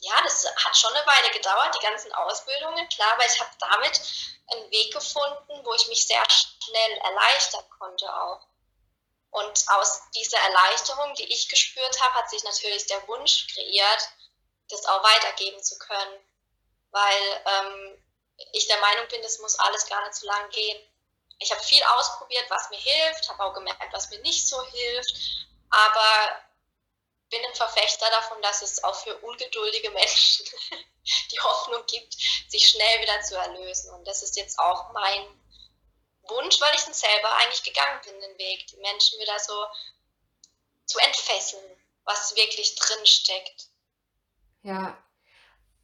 ja, 0.00 0.22
das 0.22 0.46
hat 0.46 0.76
schon 0.76 0.94
eine 0.94 1.06
Weile 1.06 1.30
gedauert, 1.32 1.74
die 1.74 1.84
ganzen 1.84 2.12
Ausbildungen, 2.12 2.88
klar, 2.88 3.12
aber 3.14 3.26
ich 3.26 3.40
habe 3.40 3.50
damit 3.58 4.00
einen 4.50 4.70
Weg 4.70 4.92
gefunden, 4.92 5.64
wo 5.64 5.74
ich 5.74 5.88
mich 5.88 6.06
sehr 6.06 6.24
schnell 6.30 6.98
erleichtern 6.98 7.64
konnte 7.78 8.06
auch. 8.06 8.46
Und 9.30 9.64
aus 9.68 10.00
dieser 10.14 10.38
Erleichterung, 10.38 11.14
die 11.14 11.32
ich 11.32 11.48
gespürt 11.48 12.00
habe, 12.00 12.14
hat 12.14 12.30
sich 12.30 12.42
natürlich 12.44 12.86
der 12.86 13.06
Wunsch 13.08 13.46
kreiert, 13.54 14.08
das 14.68 14.86
auch 14.86 15.02
weitergeben 15.02 15.62
zu 15.62 15.78
können. 15.78 16.20
Weil 16.90 17.42
ähm, 17.46 18.04
ich 18.52 18.66
der 18.66 18.80
Meinung 18.80 19.06
bin, 19.08 19.22
das 19.22 19.38
muss 19.38 19.58
alles 19.58 19.86
gar 19.86 20.02
nicht 20.04 20.14
so 20.14 20.26
lang 20.26 20.48
gehen. 20.50 20.78
Ich 21.40 21.52
habe 21.52 21.62
viel 21.62 21.82
ausprobiert, 21.82 22.46
was 22.48 22.70
mir 22.70 22.78
hilft, 22.78 23.28
habe 23.28 23.44
auch 23.44 23.54
gemerkt, 23.54 23.92
was 23.92 24.10
mir 24.10 24.18
nicht 24.20 24.48
so 24.48 24.60
hilft, 24.64 25.12
aber 25.70 26.40
bin 27.30 27.44
ein 27.44 27.54
Verfechter 27.54 28.08
davon, 28.10 28.40
dass 28.42 28.62
es 28.62 28.82
auch 28.82 28.94
für 28.94 29.16
ungeduldige 29.18 29.90
Menschen 29.92 30.46
die 31.30 31.40
Hoffnung 31.40 31.84
gibt, 31.86 32.16
sich 32.48 32.68
schnell 32.68 33.00
wieder 33.02 33.20
zu 33.22 33.36
erlösen. 33.36 33.92
Und 33.94 34.06
das 34.06 34.22
ist 34.22 34.36
jetzt 34.36 34.58
auch 34.58 34.92
mein 34.92 35.37
Wunsch, 36.28 36.60
weil 36.60 36.74
ich 36.74 36.84
dann 36.84 36.94
selber 36.94 37.32
eigentlich 37.36 37.62
gegangen 37.62 38.00
bin, 38.04 38.20
den 38.20 38.38
Weg, 38.38 38.66
die 38.68 38.76
Menschen 38.76 39.18
wieder 39.20 39.38
so 39.38 39.54
zu 40.86 40.98
entfesseln, 40.98 41.64
was 42.04 42.34
wirklich 42.36 42.74
drin 42.74 43.06
steckt. 43.06 43.68
Ja, 44.62 44.96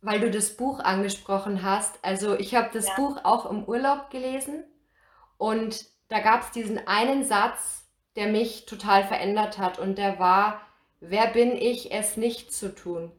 weil 0.00 0.20
du 0.20 0.30
das 0.30 0.56
Buch 0.56 0.80
angesprochen 0.80 1.62
hast. 1.62 1.98
Also 2.02 2.34
ich 2.38 2.54
habe 2.54 2.70
das 2.72 2.86
ja. 2.88 2.94
Buch 2.96 3.18
auch 3.24 3.46
im 3.46 3.64
Urlaub 3.64 4.10
gelesen 4.10 4.64
und 5.38 5.86
da 6.08 6.20
gab 6.20 6.42
es 6.42 6.50
diesen 6.50 6.86
einen 6.86 7.24
Satz, 7.24 7.84
der 8.16 8.28
mich 8.28 8.66
total 8.66 9.06
verändert 9.06 9.58
hat 9.58 9.78
und 9.78 9.96
der 9.96 10.18
war, 10.18 10.60
wer 11.00 11.26
bin 11.28 11.56
ich, 11.56 11.92
es 11.92 12.16
nicht 12.16 12.52
zu 12.52 12.74
tun? 12.74 13.12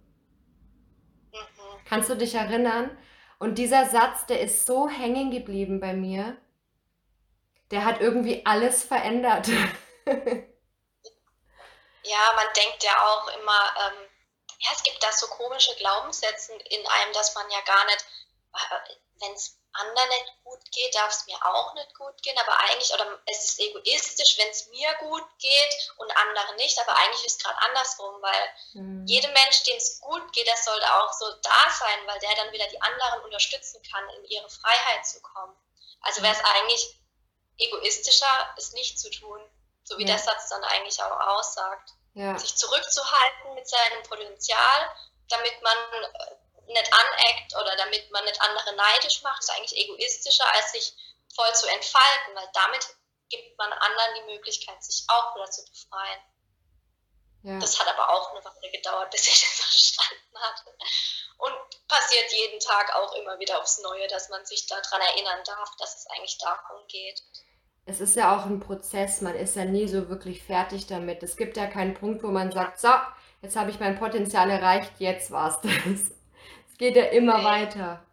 Mhm. 1.31 1.39
Kannst 1.85 2.09
du 2.09 2.15
dich 2.15 2.35
erinnern? 2.35 2.95
Und 3.39 3.57
dieser 3.57 3.89
Satz, 3.89 4.25
der 4.27 4.39
ist 4.41 4.65
so 4.65 4.87
hängen 4.87 5.31
geblieben 5.31 5.79
bei 5.79 5.93
mir 5.93 6.37
der 7.71 7.85
hat 7.85 8.01
irgendwie 8.01 8.45
alles 8.45 8.83
verändert. 8.83 9.47
ja, 10.05 10.13
man 12.35 12.47
denkt 12.55 12.83
ja 12.83 13.05
auch 13.07 13.27
immer, 13.39 13.75
ähm, 13.85 14.09
ja, 14.59 14.69
es 14.73 14.83
gibt 14.83 15.03
da 15.03 15.11
so 15.11 15.27
komische 15.27 15.75
Glaubenssätze 15.75 16.53
in 16.53 16.87
einem, 16.87 17.13
dass 17.13 17.35
man 17.35 17.49
ja 17.49 17.61
gar 17.61 17.85
nicht, 17.85 18.05
äh, 18.53 18.95
wenn 19.19 19.33
es 19.33 19.57
anderen 19.75 20.09
nicht 20.09 20.33
gut 20.43 20.59
geht, 20.71 20.95
darf 20.95 21.11
es 21.11 21.25
mir 21.27 21.37
auch 21.45 21.73
nicht 21.73 21.93
gut 21.95 22.21
gehen, 22.23 22.37
aber 22.37 22.57
eigentlich, 22.61 22.93
oder 22.93 23.19
es 23.25 23.43
ist 23.43 23.59
egoistisch, 23.59 24.37
wenn 24.37 24.49
es 24.49 24.67
mir 24.67 24.93
gut 24.99 25.25
geht 25.39 25.91
und 25.97 26.15
anderen 26.15 26.55
nicht, 26.55 26.79
aber 26.79 26.97
eigentlich 26.97 27.25
ist 27.25 27.37
es 27.37 27.43
gerade 27.43 27.59
andersrum, 27.59 28.21
weil 28.21 28.49
mhm. 28.73 29.05
jedem 29.05 29.33
Mensch, 29.33 29.63
dem 29.63 29.77
es 29.77 29.99
gut 29.99 30.31
geht, 30.33 30.47
der 30.47 30.57
sollte 30.57 30.93
auch 30.95 31.11
so 31.13 31.25
da 31.41 31.69
sein, 31.71 32.07
weil 32.07 32.19
der 32.19 32.35
dann 32.35 32.51
wieder 32.53 32.67
die 32.67 32.81
anderen 32.81 33.21
unterstützen 33.23 33.81
kann, 33.91 34.09
in 34.17 34.25
ihre 34.25 34.49
Freiheit 34.49 35.05
zu 35.05 35.21
kommen. 35.21 35.55
Also 36.01 36.21
wäre 36.21 36.33
es 36.33 36.43
eigentlich 36.43 36.95
egoistischer, 37.57 38.53
es 38.57 38.73
nicht 38.73 38.99
zu 38.99 39.09
tun. 39.09 39.39
So 39.83 39.97
wie 39.97 40.03
ja. 40.03 40.15
der 40.15 40.19
Satz 40.19 40.49
dann 40.49 40.63
eigentlich 40.63 41.01
auch 41.01 41.19
aussagt. 41.19 41.91
Ja. 42.13 42.37
Sich 42.37 42.55
zurückzuhalten 42.55 43.53
mit 43.53 43.67
seinem 43.67 44.03
Potenzial, 44.03 44.95
damit 45.29 45.61
man 45.61 45.77
äh, 45.77 46.73
nicht 46.73 46.91
aneckt 46.93 47.55
oder 47.55 47.75
damit 47.75 48.09
man 48.11 48.23
nicht 48.25 48.41
andere 48.41 48.73
neidisch 48.73 49.21
macht, 49.21 49.41
ist 49.41 49.51
eigentlich 49.51 49.77
egoistischer, 49.77 50.51
als 50.53 50.71
sich 50.71 50.93
voll 51.35 51.53
zu 51.53 51.67
entfalten, 51.67 52.35
weil 52.35 52.49
damit 52.53 52.87
gibt 53.29 53.57
man 53.57 53.71
anderen 53.73 54.15
die 54.15 54.33
Möglichkeit, 54.33 54.83
sich 54.83 55.03
auch 55.07 55.35
wieder 55.35 55.49
zu 55.51 55.65
befreien. 55.65 56.21
Ja. 57.43 57.59
Das 57.59 57.79
hat 57.79 57.87
aber 57.87 58.09
auch 58.09 58.31
eine 58.31 58.43
Weile 58.43 58.71
gedauert, 58.71 59.11
bis 59.11 59.27
ich 59.27 59.41
das 59.41 59.49
verstanden 59.51 60.39
hatte. 60.39 60.75
Und 61.37 61.87
passiert 61.87 62.31
jeden 62.31 62.59
Tag 62.59 62.95
auch 62.95 63.13
immer 63.13 63.37
wieder 63.39 63.59
aufs 63.59 63.79
Neue, 63.79 64.07
dass 64.07 64.29
man 64.29 64.45
sich 64.45 64.65
daran 64.67 65.01
erinnern 65.01 65.43
darf, 65.43 65.75
dass 65.77 65.97
es 65.97 66.07
eigentlich 66.07 66.37
darum 66.37 66.87
geht. 66.87 67.21
Es 67.85 68.01
ist 68.01 68.15
ja 68.15 68.35
auch 68.35 68.45
ein 68.45 68.59
Prozess, 68.59 69.21
man 69.21 69.35
ist 69.35 69.55
ja 69.55 69.65
nie 69.65 69.87
so 69.87 70.09
wirklich 70.09 70.41
fertig 70.41 70.87
damit. 70.87 71.21
Es 71.21 71.37
gibt 71.37 71.55
ja 71.55 71.67
keinen 71.67 71.93
Punkt, 71.93 72.23
wo 72.23 72.27
man 72.27 72.51
sagt, 72.51 72.79
so, 72.79 72.89
jetzt 73.41 73.55
habe 73.55 73.69
ich 73.69 73.79
mein 73.79 73.99
Potenzial 73.99 74.49
erreicht, 74.49 74.93
jetzt 74.99 75.31
war's 75.31 75.59
das. 75.61 75.71
Es 76.71 76.79
geht 76.79 76.97
ja 76.97 77.05
immer 77.05 77.41
weiter. 77.41 78.05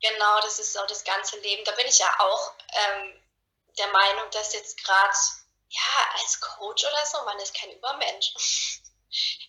Genau, 0.00 0.40
das 0.40 0.58
ist 0.58 0.80
auch 0.80 0.86
das 0.86 1.04
ganze 1.04 1.38
Leben. 1.40 1.62
Da 1.66 1.72
bin 1.72 1.84
ich 1.86 1.98
ja 1.98 2.06
auch 2.18 2.54
ähm, 2.72 3.12
der 3.76 3.88
Meinung, 3.88 4.30
dass 4.32 4.54
jetzt 4.54 4.82
gerade, 4.82 5.14
ja, 5.68 6.20
als 6.22 6.40
Coach 6.40 6.82
oder 6.86 7.04
so, 7.04 7.18
man 7.26 7.38
ist 7.38 7.54
kein 7.54 7.70
Übermensch. 7.70 8.32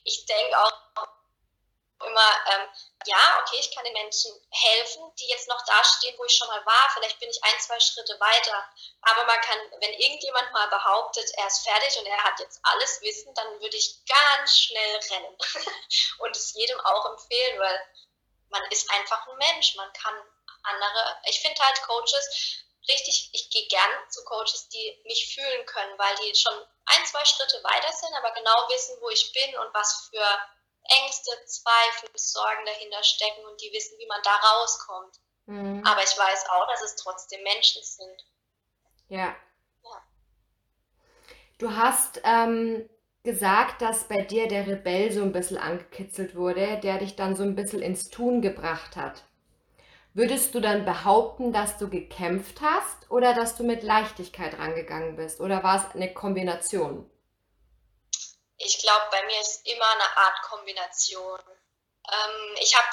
Ich 0.04 0.26
denke 0.26 0.58
auch 0.58 0.74
immer, 2.04 2.32
ähm, 2.54 2.70
ja, 3.06 3.42
okay, 3.42 3.58
ich 3.60 3.74
kann 3.74 3.84
den 3.84 3.94
Menschen 3.94 4.32
helfen, 4.50 5.04
die 5.20 5.28
jetzt 5.28 5.48
noch 5.48 5.64
dastehen, 5.66 6.18
wo 6.18 6.26
ich 6.26 6.36
schon 6.36 6.48
mal 6.48 6.66
war. 6.66 6.90
Vielleicht 6.94 7.20
bin 7.20 7.30
ich 7.30 7.44
ein, 7.44 7.60
zwei 7.60 7.80
Schritte 7.80 8.20
weiter. 8.20 8.66
Aber 9.02 9.26
man 9.26 9.40
kann, 9.42 9.60
wenn 9.80 9.94
irgendjemand 9.94 10.52
mal 10.54 10.68
behauptet, 10.68 11.30
er 11.38 11.48
ist 11.48 11.68
fertig 11.68 11.98
und 11.98 12.06
er 12.06 12.24
hat 12.24 12.40
jetzt 12.40 12.60
alles 12.64 13.02
Wissen, 13.02 13.34
dann 13.34 13.60
würde 13.60 13.78
ich 13.78 14.06
ganz 14.06 14.58
schnell 14.58 15.00
rennen 15.12 15.38
und 16.20 16.36
es 16.36 16.54
jedem 16.54 16.80
auch 16.82 17.06
empfehlen, 17.12 17.60
weil 17.60 17.82
man 18.50 18.64
ist 18.72 18.90
einfach 18.92 19.28
ein 19.28 19.38
Mensch. 19.38 19.76
Man 19.76 19.92
kann 19.94 20.16
andere, 20.64 21.22
ich 21.26 21.40
finde 21.40 21.62
halt 21.64 21.82
Coaches 21.84 22.62
richtig, 22.88 23.30
ich 23.34 23.50
gehe 23.50 23.68
gern 23.68 23.92
zu 24.10 24.24
Coaches, 24.26 24.70
die 24.70 25.02
mich 25.06 25.34
fühlen 25.34 25.66
können, 25.66 25.98
weil 25.98 26.16
die 26.18 26.36
schon 26.36 26.54
ein, 26.86 27.06
zwei 27.06 27.24
Schritte 27.26 27.64
weiter 27.64 27.92
sind, 27.94 28.14
aber 28.16 28.32
genau 28.32 28.70
wissen, 28.70 28.98
wo 29.02 29.10
ich 29.10 29.32
bin 29.34 29.58
und 29.60 29.74
was 29.74 30.10
für 30.10 30.40
Ängste, 30.84 31.32
Zweifel, 31.46 32.10
Sorgen 32.16 32.66
dahinter 32.66 33.04
stecken 33.04 33.46
und 33.46 33.62
die 33.62 33.72
wissen, 33.74 33.98
wie 34.00 34.08
man 34.08 34.22
da 34.24 34.36
rauskommt. 34.36 35.16
Mhm. 35.46 35.86
Aber 35.86 36.04
ich 36.04 36.18
weiß 36.18 36.50
auch, 36.50 36.68
dass 36.68 36.82
es 36.82 36.96
trotzdem 36.96 37.44
Menschen 37.44 37.84
sind. 37.84 38.26
Ja. 39.10 39.36
ja. 39.84 40.04
Du 41.58 41.76
hast 41.76 42.22
ähm, 42.24 42.90
gesagt, 43.24 43.82
dass 43.82 44.08
bei 44.08 44.22
dir 44.22 44.48
der 44.48 44.66
Rebell 44.68 45.12
so 45.12 45.22
ein 45.22 45.32
bisschen 45.32 45.58
angekitzelt 45.58 46.36
wurde, 46.36 46.80
der 46.80 46.98
dich 46.98 47.16
dann 47.16 47.36
so 47.36 47.44
ein 47.44 47.56
bisschen 47.56 47.82
ins 47.82 48.10
Tun 48.10 48.42
gebracht 48.42 48.96
hat. 48.96 49.24
Würdest 50.14 50.56
du 50.56 50.60
dann 50.60 50.84
behaupten, 50.84 51.54
dass 51.54 51.78
du 51.78 51.90
gekämpft 51.90 52.62
hast 52.62 53.10
oder 53.10 53.34
dass 53.34 53.56
du 53.56 53.64
mit 53.64 53.84
Leichtigkeit 53.84 54.58
rangegangen 54.58 55.16
bist? 55.16 55.40
Oder 55.40 55.64
war 55.64 55.78
es 55.78 55.96
eine 55.96 56.14
Kombination? 56.14 57.10
Ich 58.64 58.80
glaube, 58.80 59.08
bei 59.10 59.26
mir 59.26 59.40
ist 59.42 59.66
immer 59.66 59.90
eine 59.90 60.18
Art 60.18 60.42
Kombination. 60.44 61.42
Ähm, 62.12 62.56
ich 62.60 62.76
habe 62.76 62.88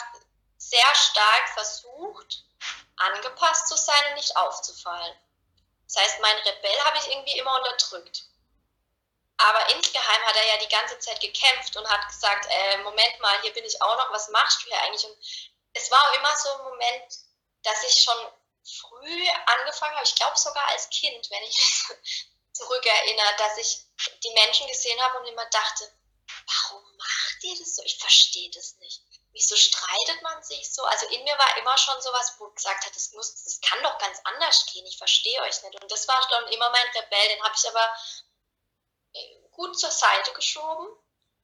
sehr 0.57 0.95
stark 0.95 1.49
versucht, 1.55 2.45
angepasst 2.97 3.69
zu 3.69 3.77
sein 3.77 4.03
und 4.09 4.15
nicht 4.15 4.37
aufzufallen. 4.37 5.17
Das 5.87 6.03
heißt, 6.03 6.21
mein 6.21 6.37
Rebell 6.39 6.81
habe 6.85 6.99
ich 6.99 7.09
irgendwie 7.09 7.39
immer 7.39 7.55
unterdrückt. 7.57 8.25
Aber 9.37 9.69
insgeheim 9.71 10.23
hat 10.23 10.37
er 10.37 10.47
ja 10.47 10.59
die 10.59 10.69
ganze 10.69 10.99
Zeit 10.99 11.21
gekämpft 11.21 11.77
und 11.77 11.89
hat 11.89 12.09
gesagt, 12.09 12.47
äh, 12.51 12.79
Moment 12.79 13.21
mal, 13.21 13.41
hier 13.43 13.53
bin 13.53 13.65
ich 13.65 13.81
auch 13.81 13.97
noch, 13.97 14.13
was 14.13 14.29
machst 14.31 14.63
du 14.63 14.69
hier 14.69 14.83
eigentlich? 14.83 15.05
Und 15.05 15.17
es 15.75 15.91
war 15.91 16.15
immer 16.17 16.35
so 16.37 16.51
ein 16.51 16.65
Moment, 16.65 17.19
dass 17.63 17.85
ich 17.85 18.03
schon 18.03 18.19
früh 18.65 19.29
angefangen 19.47 19.95
habe, 19.95 20.05
ich 20.05 20.15
glaube 20.15 20.37
sogar 20.37 20.67
als 20.69 20.91
Kind, 20.91 21.31
wenn 21.31 21.43
ich 21.45 21.59
mich 22.59 22.67
zurückerinnere, 22.67 23.37
dass 23.39 23.59
ich 23.59 23.87
die 24.23 24.35
Menschen 24.35 24.67
gesehen 24.67 25.01
habe 25.03 25.19
und 25.19 25.27
immer 25.27 25.47
dachte, 25.47 25.91
warum 26.47 26.97
macht 26.97 27.43
ihr 27.43 27.59
das 27.59 27.77
so? 27.77 27.83
Ich 27.85 27.99
verstehe 27.99 28.51
das 28.51 28.77
nicht. 28.79 29.03
Wieso 29.33 29.57
streitet 29.57 30.23
man 30.23 30.43
sich 30.43 30.73
so? 30.73 30.83
Also 30.85 31.07
in 31.09 31.23
mir 31.23 31.39
war 31.39 31.59
immer 31.59 31.77
schon 31.79 32.01
sowas, 32.01 32.35
wo 32.39 32.51
gesagt 32.51 32.85
hat, 32.85 32.97
das, 32.97 33.13
muss, 33.13 33.45
das 33.45 33.61
kann 33.61 33.83
doch 33.83 33.99
ganz 33.99 34.19
anders 34.25 34.67
gehen, 34.67 34.87
ich 34.87 34.99
verstehe 34.99 35.41
euch 35.43 35.63
nicht. 35.63 35.81
Und 35.81 35.93
das 35.93 36.09
war 36.09 36.27
dann 36.31 36.49
immer 36.49 36.71
mein 36.71 36.89
Rebell, 36.89 37.29
den 37.29 37.43
habe 37.43 37.55
ich 37.57 37.69
aber 37.69 37.97
äh, 39.13 39.49
gut 39.53 39.79
zur 39.79 39.91
Seite 39.91 40.33
geschoben. 40.33 40.89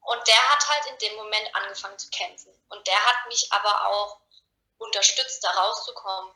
Und 0.01 0.29
der 0.29 0.51
hat 0.51 0.69
halt 0.69 0.87
in 0.87 0.99
dem 0.99 1.17
Moment 1.17 1.55
angefangen 1.55 1.99
zu 1.99 2.11
kämpfen. 2.11 2.53
Und 2.69 2.87
der 2.87 3.07
hat 3.07 3.27
mich 3.29 3.51
aber 3.53 3.87
auch 3.89 4.21
unterstützt, 4.79 5.43
da 5.43 5.51
rauszukommen. 5.51 6.35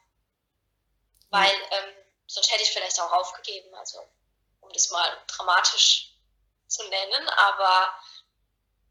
Weil 1.30 1.54
ähm, 1.70 1.94
sonst 2.26 2.50
hätte 2.50 2.62
ich 2.62 2.70
vielleicht 2.70 2.98
auch 3.00 3.12
aufgegeben. 3.12 3.74
Also 3.74 4.08
um 4.68 4.72
das 4.74 4.90
mal 4.90 5.22
dramatisch 5.26 6.12
zu 6.66 6.86
nennen, 6.88 7.28
aber 7.28 7.94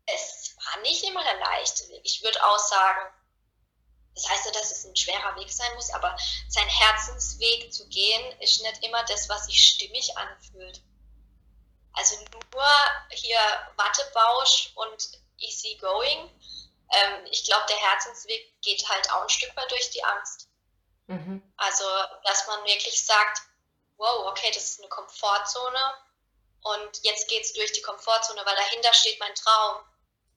es 0.07 0.55
war 0.65 0.81
nicht 0.81 1.03
immer 1.03 1.23
der 1.23 1.37
leichte 1.39 1.87
Weg. 1.89 2.01
Ich 2.03 2.23
würde 2.23 2.43
auch 2.43 2.57
sagen, 2.57 3.13
das 4.15 4.27
heißt 4.29 4.45
ja, 4.45 4.51
dass 4.51 4.71
es 4.71 4.85
ein 4.85 4.95
schwerer 4.95 5.35
Weg 5.35 5.51
sein 5.51 5.73
muss, 5.75 5.91
aber 5.91 6.17
sein 6.49 6.67
Herzensweg 6.67 7.71
zu 7.71 7.87
gehen, 7.89 8.39
ist 8.41 8.61
nicht 8.63 8.83
immer 8.83 9.03
das, 9.05 9.29
was 9.29 9.45
sich 9.45 9.61
stimmig 9.61 10.17
anfühlt. 10.17 10.81
Also 11.93 12.15
nur 12.53 12.65
hier 13.11 13.39
Wattebausch 13.75 14.71
und 14.75 15.09
easy 15.37 15.75
going. 15.75 16.29
Ähm, 16.89 17.25
ich 17.29 17.43
glaube, 17.43 17.65
der 17.69 17.77
Herzensweg 17.77 18.59
geht 18.61 18.87
halt 18.89 19.11
auch 19.11 19.21
ein 19.21 19.29
Stück 19.29 19.55
weit 19.55 19.69
durch 19.69 19.91
die 19.91 20.03
Angst. 20.03 20.47
Mhm. 21.07 21.53
Also, 21.57 21.85
dass 22.23 22.47
man 22.47 22.63
wirklich 22.65 23.05
sagt, 23.05 23.41
wow, 23.97 24.27
okay, 24.27 24.51
das 24.53 24.63
ist 24.63 24.79
eine 24.79 24.89
Komfortzone 24.89 25.79
und 26.61 27.03
jetzt 27.03 27.27
geht 27.27 27.43
es 27.43 27.53
durch 27.53 27.71
die 27.73 27.81
Komfortzone, 27.81 28.45
weil 28.45 28.55
dahinter 28.55 28.93
steht 28.93 29.19
mein 29.19 29.35
Traum. 29.35 29.83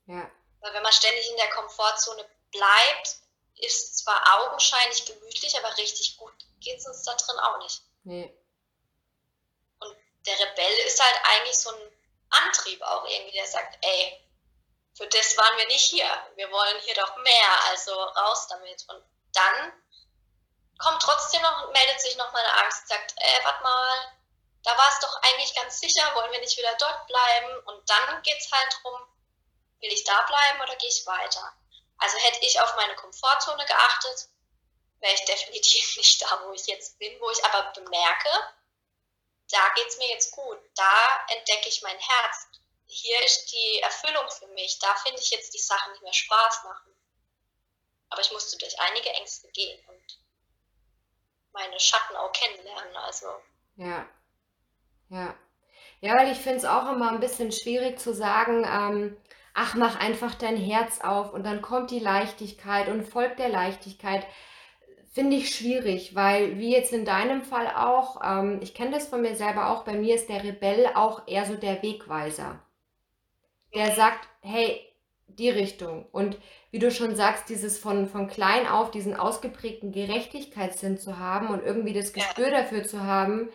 Ja. 0.06 0.30
Weil 0.60 0.74
wenn 0.74 0.82
man 0.82 0.92
ständig 0.92 1.28
in 1.30 1.36
der 1.36 1.50
Komfortzone 1.50 2.28
bleibt, 2.50 3.16
ist 3.56 3.98
zwar 3.98 4.40
augenscheinlich 4.40 5.04
gemütlich, 5.06 5.56
aber 5.58 5.76
richtig 5.76 6.16
gut 6.16 6.34
geht 6.60 6.78
es 6.78 6.86
uns 6.86 7.02
da 7.02 7.14
drin 7.14 7.38
auch 7.38 7.58
nicht. 7.58 7.82
Nee. 8.04 8.34
Und 9.80 9.96
der 10.26 10.38
Rebell 10.38 10.78
ist 10.86 11.02
halt 11.02 11.20
eigentlich 11.24 11.58
so 11.58 11.70
ein 11.70 11.92
Antrieb 12.30 12.80
auch 12.82 13.04
irgendwie, 13.06 13.32
der 13.32 13.46
sagt, 13.46 13.78
ey, 13.82 14.26
für 14.94 15.06
das 15.08 15.36
waren 15.36 15.56
wir 15.58 15.66
nicht 15.66 15.90
hier. 15.90 16.08
Wir 16.36 16.50
wollen 16.50 16.80
hier 16.80 16.94
doch 16.94 17.16
mehr, 17.18 17.64
also 17.68 17.92
raus 17.92 18.46
damit. 18.48 18.84
Und 18.88 19.02
dann 19.32 19.79
kommt 20.80 21.02
trotzdem 21.02 21.42
noch, 21.42 21.70
meldet 21.72 22.00
sich 22.00 22.16
noch 22.16 22.32
mal 22.32 22.42
eine 22.42 22.64
Angst, 22.64 22.88
sagt, 22.88 23.14
äh, 23.16 23.44
warte 23.44 23.62
mal, 23.62 24.12
da 24.62 24.76
war 24.76 24.88
es 24.88 25.00
doch 25.00 25.22
eigentlich 25.22 25.54
ganz 25.54 25.80
sicher, 25.80 26.14
wollen 26.14 26.32
wir 26.32 26.40
nicht 26.40 26.56
wieder 26.58 26.74
dort 26.78 27.06
bleiben? 27.06 27.58
Und 27.66 27.88
dann 27.88 28.22
geht 28.22 28.38
es 28.38 28.50
halt 28.50 28.78
darum, 28.82 29.00
will 29.80 29.92
ich 29.92 30.04
da 30.04 30.22
bleiben 30.22 30.60
oder 30.62 30.76
gehe 30.76 30.88
ich 30.88 31.06
weiter? 31.06 31.52
Also 31.98 32.18
hätte 32.18 32.44
ich 32.44 32.60
auf 32.60 32.74
meine 32.76 32.94
Komfortzone 32.96 33.64
geachtet, 33.64 34.28
wäre 35.00 35.14
ich 35.14 35.24
definitiv 35.26 35.96
nicht 35.96 36.22
da, 36.22 36.44
wo 36.44 36.52
ich 36.52 36.66
jetzt 36.66 36.98
bin, 36.98 37.18
wo 37.20 37.30
ich 37.30 37.44
aber 37.44 37.72
bemerke, 37.72 38.30
da 39.50 39.68
geht 39.74 39.88
es 39.88 39.98
mir 39.98 40.08
jetzt 40.08 40.30
gut, 40.32 40.58
da 40.74 41.26
entdecke 41.28 41.68
ich 41.68 41.82
mein 41.82 41.98
Herz, 41.98 42.46
hier 42.86 43.22
ist 43.24 43.52
die 43.52 43.80
Erfüllung 43.80 44.30
für 44.30 44.46
mich, 44.48 44.78
da 44.78 44.94
finde 44.96 45.20
ich 45.20 45.30
jetzt 45.30 45.54
die 45.54 45.58
Sachen, 45.58 45.92
die 45.94 46.04
mir 46.04 46.12
Spaß 46.12 46.64
machen. 46.64 46.96
Aber 48.10 48.20
ich 48.20 48.32
musste 48.32 48.58
durch 48.58 48.78
einige 48.80 49.10
Ängste 49.10 49.48
gehen 49.52 49.84
und 49.88 50.19
meine 51.52 51.78
Schatten 51.78 52.16
auch 52.16 52.32
kennenlernen. 52.32 52.96
Also. 52.96 53.26
Ja. 53.76 54.06
Ja. 55.08 55.34
Ja, 56.00 56.16
weil 56.16 56.32
ich 56.32 56.38
finde 56.38 56.58
es 56.58 56.64
auch 56.64 56.90
immer 56.92 57.10
ein 57.10 57.20
bisschen 57.20 57.52
schwierig 57.52 57.98
zu 57.98 58.14
sagen, 58.14 58.64
ähm, 58.64 59.16
ach, 59.54 59.74
mach 59.74 59.98
einfach 60.00 60.34
dein 60.34 60.56
Herz 60.56 61.00
auf 61.00 61.32
und 61.34 61.44
dann 61.44 61.62
kommt 61.62 61.90
die 61.90 61.98
Leichtigkeit 61.98 62.88
und 62.88 63.06
folgt 63.06 63.38
der 63.38 63.48
Leichtigkeit. 63.48 64.26
Finde 65.12 65.36
ich 65.36 65.54
schwierig, 65.54 66.14
weil 66.14 66.58
wie 66.58 66.72
jetzt 66.72 66.92
in 66.92 67.04
deinem 67.04 67.42
Fall 67.42 67.66
auch, 67.68 68.20
ähm, 68.24 68.60
ich 68.62 68.74
kenne 68.74 68.92
das 68.92 69.08
von 69.08 69.20
mir 69.22 69.34
selber 69.36 69.70
auch, 69.70 69.84
bei 69.84 69.94
mir 69.94 70.14
ist 70.14 70.28
der 70.28 70.44
Rebell 70.44 70.86
auch 70.94 71.26
eher 71.26 71.44
so 71.46 71.56
der 71.56 71.82
Wegweiser. 71.82 72.60
Der 73.74 73.94
sagt, 73.94 74.28
hey, 74.40 74.89
die 75.38 75.50
Richtung. 75.50 76.06
Und 76.12 76.38
wie 76.70 76.78
du 76.78 76.90
schon 76.90 77.16
sagst, 77.16 77.48
dieses 77.48 77.78
von, 77.78 78.08
von 78.08 78.28
klein 78.28 78.66
auf, 78.66 78.90
diesen 78.90 79.16
ausgeprägten 79.16 79.92
Gerechtigkeitssinn 79.92 80.98
zu 80.98 81.18
haben 81.18 81.48
und 81.48 81.64
irgendwie 81.64 81.92
das 81.92 82.12
Gespür 82.12 82.50
dafür 82.50 82.86
zu 82.86 83.02
haben, 83.02 83.50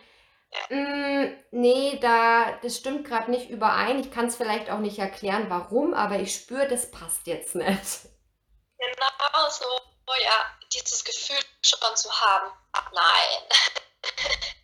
mh, 0.70 1.24
mm, 1.24 1.36
nee, 1.52 1.98
da, 2.00 2.58
das 2.62 2.76
stimmt 2.76 3.06
gerade 3.06 3.30
nicht 3.30 3.50
überein. 3.50 4.00
Ich 4.00 4.10
kann 4.10 4.26
es 4.26 4.36
vielleicht 4.36 4.70
auch 4.70 4.78
nicht 4.78 4.98
erklären, 4.98 5.46
warum, 5.48 5.94
aber 5.94 6.18
ich 6.20 6.34
spüre, 6.34 6.68
das 6.68 6.90
passt 6.90 7.26
jetzt 7.26 7.54
nicht. 7.54 8.08
Genau 8.78 9.48
so, 9.50 9.64
oh 10.06 10.22
ja, 10.22 10.44
dieses 10.74 11.04
Gefühl 11.04 11.36
schon 11.62 11.96
zu 11.96 12.10
haben, 12.10 12.50
nein. 12.92 13.58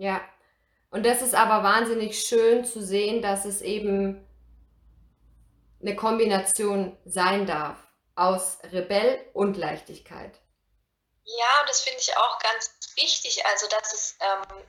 Ja. 0.00 0.22
Und 0.90 1.04
das 1.04 1.20
ist 1.20 1.34
aber 1.34 1.62
wahnsinnig 1.62 2.18
schön 2.22 2.64
zu 2.64 2.82
sehen, 2.82 3.20
dass 3.20 3.44
es 3.44 3.60
eben 3.60 4.26
eine 5.80 5.96
Kombination 5.96 6.98
sein 7.04 7.46
darf 7.46 7.76
aus 8.14 8.58
Rebell 8.64 9.30
und 9.32 9.56
Leichtigkeit. 9.56 10.38
Ja, 11.24 11.60
und 11.60 11.68
das 11.68 11.80
finde 11.82 12.00
ich 12.00 12.16
auch 12.16 12.38
ganz 12.40 12.70
wichtig. 12.96 13.44
Also, 13.46 13.66
dass 13.68 13.92
es, 13.92 14.16
ähm, 14.20 14.66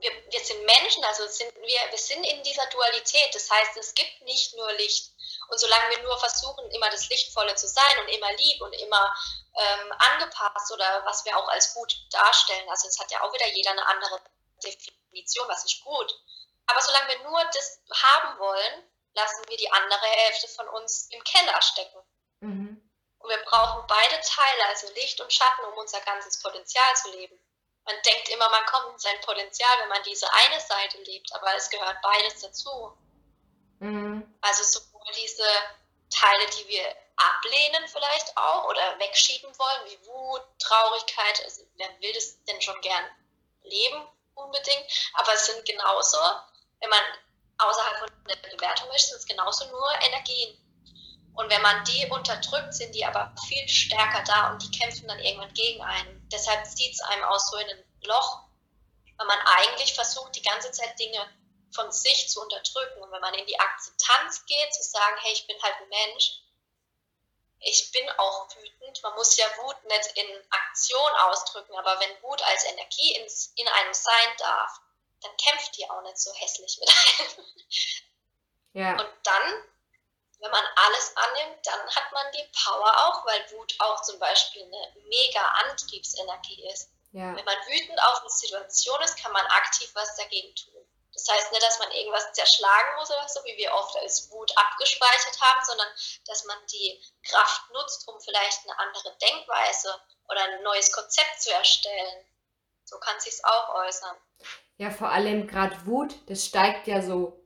wir, 0.00 0.10
wir 0.30 0.40
sind 0.40 0.64
Menschen, 0.64 1.04
also 1.04 1.26
sind 1.26 1.54
wir, 1.54 1.80
wir 1.90 1.98
sind 1.98 2.24
in 2.24 2.42
dieser 2.42 2.66
Dualität. 2.66 3.34
Das 3.34 3.50
heißt, 3.50 3.76
es 3.76 3.94
gibt 3.94 4.22
nicht 4.22 4.54
nur 4.56 4.70
Licht. 4.74 5.12
Und 5.48 5.58
solange 5.58 5.90
wir 5.90 6.02
nur 6.02 6.18
versuchen, 6.18 6.70
immer 6.72 6.90
das 6.90 7.08
Lichtvolle 7.08 7.54
zu 7.54 7.68
sein 7.68 7.98
und 8.02 8.08
immer 8.08 8.32
lieb 8.32 8.60
und 8.62 8.72
immer 8.72 9.14
ähm, 9.54 9.92
angepasst 9.92 10.72
oder 10.72 11.02
was 11.06 11.24
wir 11.24 11.36
auch 11.38 11.48
als 11.48 11.72
gut 11.72 11.96
darstellen, 12.10 12.68
also 12.68 12.88
es 12.88 12.98
hat 12.98 13.10
ja 13.12 13.22
auch 13.22 13.32
wieder 13.32 13.46
jeder 13.54 13.70
eine 13.70 13.86
andere 13.86 14.20
Definition, 14.62 15.48
was 15.48 15.64
ist 15.64 15.84
gut. 15.84 16.12
Aber 16.66 16.80
solange 16.82 17.08
wir 17.08 17.22
nur 17.22 17.44
das 17.44 17.80
haben 17.92 18.38
wollen, 18.40 18.84
lassen 19.16 19.48
wir 19.48 19.56
die 19.56 19.70
andere 19.72 20.06
Hälfte 20.06 20.48
von 20.48 20.68
uns 20.68 21.08
im 21.10 21.24
Keller 21.24 21.60
stecken. 21.62 21.98
Mhm. 22.40 22.90
Und 23.18 23.30
wir 23.30 23.42
brauchen 23.44 23.86
beide 23.88 24.20
Teile, 24.20 24.66
also 24.68 24.92
Licht 24.92 25.20
und 25.20 25.32
Schatten, 25.32 25.64
um 25.64 25.78
unser 25.78 26.00
ganzes 26.02 26.40
Potenzial 26.40 26.94
zu 26.96 27.10
leben. 27.10 27.38
Man 27.84 27.96
denkt 28.02 28.28
immer, 28.28 28.48
man 28.50 28.66
kommt 28.66 28.92
in 28.92 28.98
sein 28.98 29.20
Potenzial, 29.22 29.70
wenn 29.80 29.88
man 29.88 30.02
diese 30.02 30.30
eine 30.32 30.60
Seite 30.60 30.98
lebt, 31.02 31.32
aber 31.34 31.54
es 31.56 31.70
gehört 31.70 32.00
beides 32.02 32.40
dazu. 32.40 32.96
Mhm. 33.78 34.38
Also 34.42 34.64
sowohl 34.64 35.12
diese 35.16 35.46
Teile, 36.10 36.46
die 36.50 36.68
wir 36.68 36.96
ablehnen 37.16 37.88
vielleicht 37.88 38.36
auch 38.36 38.68
oder 38.68 38.98
wegschieben 38.98 39.50
wollen, 39.58 39.86
wie 39.86 40.06
Wut, 40.06 40.42
Traurigkeit, 40.58 41.42
also 41.44 41.62
wer 41.76 41.88
will 42.00 42.12
das 42.12 42.42
denn 42.44 42.60
schon 42.60 42.80
gern 42.82 43.04
leben 43.62 44.06
unbedingt, 44.34 45.10
aber 45.14 45.32
es 45.32 45.46
sind 45.46 45.64
genauso, 45.64 46.18
wenn 46.80 46.90
man 46.90 47.04
außerhalb 47.58 47.98
von 47.98 48.10
der 48.28 48.36
Bewertung 48.36 48.90
ist, 48.92 49.08
sind 49.08 49.18
es 49.18 49.26
genauso 49.26 49.66
nur 49.70 49.88
Energien. 50.02 50.58
Und 51.34 51.50
wenn 51.50 51.62
man 51.62 51.84
die 51.84 52.06
unterdrückt, 52.06 52.74
sind 52.74 52.94
die 52.94 53.04
aber 53.04 53.34
viel 53.46 53.68
stärker 53.68 54.24
da 54.24 54.50
und 54.50 54.62
die 54.62 54.78
kämpfen 54.78 55.06
dann 55.06 55.18
irgendwann 55.20 55.52
gegen 55.52 55.82
einen. 55.82 56.28
Deshalb 56.30 56.66
zieht 56.66 56.94
es 56.94 57.00
einem 57.00 57.24
aus 57.24 57.50
so 57.50 57.58
in 57.58 57.68
ein 57.68 57.84
Loch, 58.04 58.48
weil 59.18 59.26
man 59.26 59.38
eigentlich 59.58 59.94
versucht, 59.94 60.34
die 60.34 60.42
ganze 60.42 60.72
Zeit 60.72 60.98
Dinge 60.98 61.20
von 61.74 61.92
sich 61.92 62.28
zu 62.30 62.40
unterdrücken. 62.40 63.02
Und 63.02 63.12
wenn 63.12 63.20
man 63.20 63.34
in 63.34 63.46
die 63.46 63.60
Akzeptanz 63.60 64.46
geht, 64.46 64.74
zu 64.74 64.82
sagen, 64.82 65.16
hey, 65.22 65.32
ich 65.32 65.46
bin 65.46 65.62
halt 65.62 65.74
ein 65.82 65.88
Mensch, 65.88 66.40
ich 67.60 67.90
bin 67.92 68.08
auch 68.18 68.48
wütend. 68.56 69.02
Man 69.02 69.14
muss 69.14 69.36
ja 69.36 69.46
Wut 69.58 69.84
nicht 69.84 70.12
in 70.14 70.26
Aktion 70.50 71.10
ausdrücken, 71.28 71.74
aber 71.76 72.00
wenn 72.00 72.22
Wut 72.22 72.42
als 72.42 72.64
Energie 72.64 73.12
in 73.56 73.68
einem 73.68 73.94
sein 73.94 74.36
darf, 74.38 74.80
dann 75.22 75.36
kämpft 75.36 75.76
die 75.76 75.88
auch 75.88 76.02
nicht 76.02 76.18
so 76.18 76.32
hässlich 76.34 76.78
mit 76.78 76.88
einem. 76.88 77.46
Ja. 78.72 78.90
Und 78.92 79.08
dann, 79.22 79.64
wenn 80.40 80.50
man 80.50 80.64
alles 80.76 81.16
annimmt, 81.16 81.66
dann 81.66 81.80
hat 81.94 82.12
man 82.12 82.30
die 82.32 82.46
Power 82.64 83.08
auch, 83.08 83.26
weil 83.26 83.50
Wut 83.52 83.74
auch 83.78 84.02
zum 84.02 84.18
Beispiel 84.18 84.62
eine 84.64 84.92
mega 85.08 85.40
Antriebsenergie 85.40 86.68
ist. 86.68 86.90
Ja. 87.12 87.34
Wenn 87.34 87.44
man 87.44 87.56
wütend 87.66 87.98
auf 88.02 88.20
eine 88.20 88.28
Situation 88.28 89.00
ist, 89.00 89.16
kann 89.16 89.32
man 89.32 89.46
aktiv 89.46 89.90
was 89.94 90.14
dagegen 90.16 90.54
tun. 90.54 90.86
Das 91.14 91.26
heißt 91.30 91.50
nicht, 91.50 91.62
dass 91.62 91.78
man 91.78 91.90
irgendwas 91.92 92.30
zerschlagen 92.34 92.96
muss 92.96 93.10
oder 93.10 93.26
so, 93.26 93.42
wie 93.44 93.56
wir 93.56 93.72
oft 93.72 93.96
als 93.96 94.30
Wut 94.30 94.52
abgespeichert 94.54 95.40
haben, 95.40 95.64
sondern 95.64 95.88
dass 96.26 96.44
man 96.44 96.58
die 96.66 97.02
Kraft 97.22 97.70
nutzt, 97.70 98.06
um 98.06 98.20
vielleicht 98.20 98.64
eine 98.64 98.78
andere 98.78 99.16
Denkweise 99.16 99.98
oder 100.28 100.42
ein 100.42 100.62
neues 100.62 100.92
Konzept 100.92 101.40
zu 101.40 101.50
erstellen. 101.50 102.26
So 102.84 102.98
kann 102.98 103.18
sich 103.18 103.42
auch 103.46 103.74
äußern. 103.76 104.16
Ja, 104.78 104.90
vor 104.90 105.10
allem 105.10 105.46
gerade 105.46 105.74
Wut, 105.86 106.14
das 106.26 106.44
steigt 106.44 106.86
ja 106.86 107.00
so 107.00 107.42